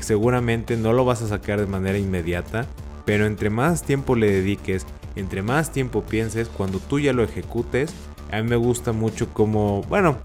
seguramente 0.00 0.76
no 0.76 0.92
lo 0.92 1.04
vas 1.04 1.20
a 1.22 1.26
sacar 1.26 1.58
de 1.58 1.66
manera 1.66 1.98
inmediata. 1.98 2.66
Pero 3.04 3.26
entre 3.26 3.50
más 3.50 3.82
tiempo 3.82 4.14
le 4.14 4.30
dediques, 4.30 4.86
entre 5.16 5.42
más 5.42 5.72
tiempo 5.72 6.04
pienses, 6.04 6.46
cuando 6.46 6.78
tú 6.78 7.00
ya 7.00 7.12
lo 7.12 7.24
ejecutes, 7.24 7.92
a 8.30 8.40
mí 8.40 8.48
me 8.48 8.54
gusta 8.54 8.92
mucho 8.92 9.28
como, 9.34 9.82
bueno, 9.88 10.18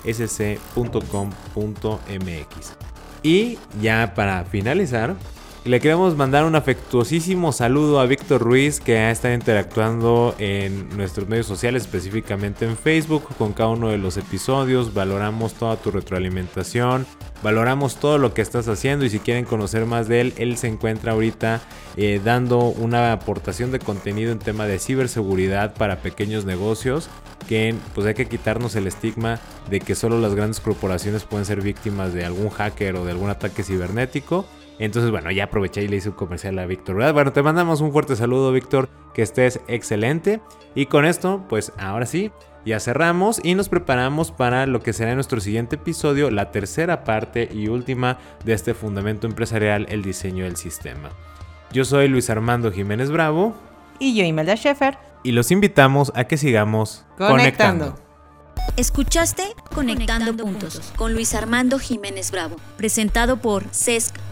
www.sesc.com.mx. 0.03 2.73
Y 3.21 3.59
ya 3.81 4.13
para 4.15 4.45
finalizar, 4.45 5.15
le 5.65 5.81
queremos 5.81 6.15
mandar 6.15 6.45
un 6.45 6.55
afectuosísimo 6.55 7.51
saludo 7.51 7.99
a 7.99 8.05
Víctor 8.05 8.41
Ruiz 8.41 8.79
que 8.79 8.97
ha 8.97 9.11
estado 9.11 9.33
interactuando 9.33 10.33
en 10.39 10.95
nuestros 10.95 11.27
medios 11.27 11.47
sociales, 11.47 11.83
específicamente 11.83 12.65
en 12.65 12.77
Facebook, 12.77 13.23
con 13.37 13.51
cada 13.51 13.69
uno 13.69 13.89
de 13.89 13.97
los 13.97 14.15
episodios. 14.15 14.93
Valoramos 14.93 15.53
toda 15.53 15.75
tu 15.75 15.91
retroalimentación, 15.91 17.05
valoramos 17.43 17.97
todo 17.97 18.17
lo 18.17 18.33
que 18.33 18.41
estás 18.41 18.69
haciendo 18.69 19.03
y 19.05 19.09
si 19.09 19.19
quieren 19.19 19.43
conocer 19.43 19.85
más 19.85 20.07
de 20.07 20.21
él, 20.21 20.33
él 20.37 20.55
se 20.57 20.67
encuentra 20.67 21.11
ahorita 21.11 21.61
eh, 21.97 22.21
dando 22.23 22.59
una 22.59 23.11
aportación 23.11 23.71
de 23.71 23.79
contenido 23.79 24.31
en 24.31 24.39
tema 24.39 24.65
de 24.65 24.79
ciberseguridad 24.79 25.73
para 25.73 25.97
pequeños 25.97 26.45
negocios 26.45 27.09
que 27.49 27.75
pues 27.95 28.05
hay 28.05 28.13
que 28.13 28.27
quitarnos 28.27 28.75
el 28.75 28.87
estigma 28.87 29.39
de 29.69 29.79
que 29.79 29.95
solo 29.95 30.19
las 30.19 30.35
grandes 30.35 30.59
corporaciones 30.59 31.23
pueden 31.23 31.45
ser 31.45 31.61
víctimas 31.61 32.13
de 32.13 32.23
algún 32.23 32.49
hacker 32.49 32.95
o 32.95 33.05
de 33.05 33.11
algún 33.11 33.29
ataque 33.29 33.63
cibernético 33.63 34.45
entonces, 34.85 35.11
bueno, 35.11 35.29
ya 35.29 35.45
aproveché 35.45 35.83
y 35.83 35.89
le 35.89 35.97
hice 35.97 36.09
un 36.09 36.15
comercial 36.15 36.57
a 36.57 36.65
Víctor. 36.65 36.95
Bueno, 37.13 37.33
te 37.33 37.43
mandamos 37.43 37.81
un 37.81 37.91
fuerte 37.91 38.15
saludo, 38.15 38.51
Víctor. 38.53 38.89
Que 39.13 39.21
estés 39.21 39.59
excelente. 39.67 40.39
Y 40.73 40.85
con 40.85 41.03
esto, 41.03 41.43
pues 41.49 41.73
ahora 41.77 42.05
sí, 42.05 42.31
ya 42.65 42.79
cerramos 42.79 43.41
y 43.43 43.55
nos 43.55 43.67
preparamos 43.67 44.31
para 44.31 44.65
lo 44.65 44.81
que 44.81 44.93
será 44.93 45.13
nuestro 45.15 45.41
siguiente 45.41 45.75
episodio, 45.75 46.31
la 46.31 46.51
tercera 46.51 47.03
parte 47.03 47.49
y 47.51 47.67
última 47.67 48.19
de 48.45 48.53
este 48.53 48.73
fundamento 48.73 49.27
empresarial, 49.27 49.85
el 49.89 50.01
diseño 50.01 50.45
del 50.45 50.55
sistema. 50.55 51.09
Yo 51.73 51.83
soy 51.83 52.07
Luis 52.07 52.29
Armando 52.29 52.71
Jiménez 52.71 53.11
Bravo. 53.11 53.55
Y 53.99 54.15
yo, 54.15 54.23
Imelda 54.23 54.55
Schaefer. 54.55 54.97
Y 55.23 55.33
los 55.33 55.51
invitamos 55.51 56.13
a 56.15 56.23
que 56.23 56.37
sigamos 56.37 57.05
conectando. 57.17 57.95
Escuchaste 58.77 59.43
Conectando, 59.73 60.35
puntos, 60.37 60.93
con 60.95 61.13
Luis 61.13 61.33
Armando 61.35 61.79
Jiménez 61.79 62.31
Bravo, 62.31 62.55
presentado 62.77 63.37
por 63.37 63.63
CESC 63.73 64.15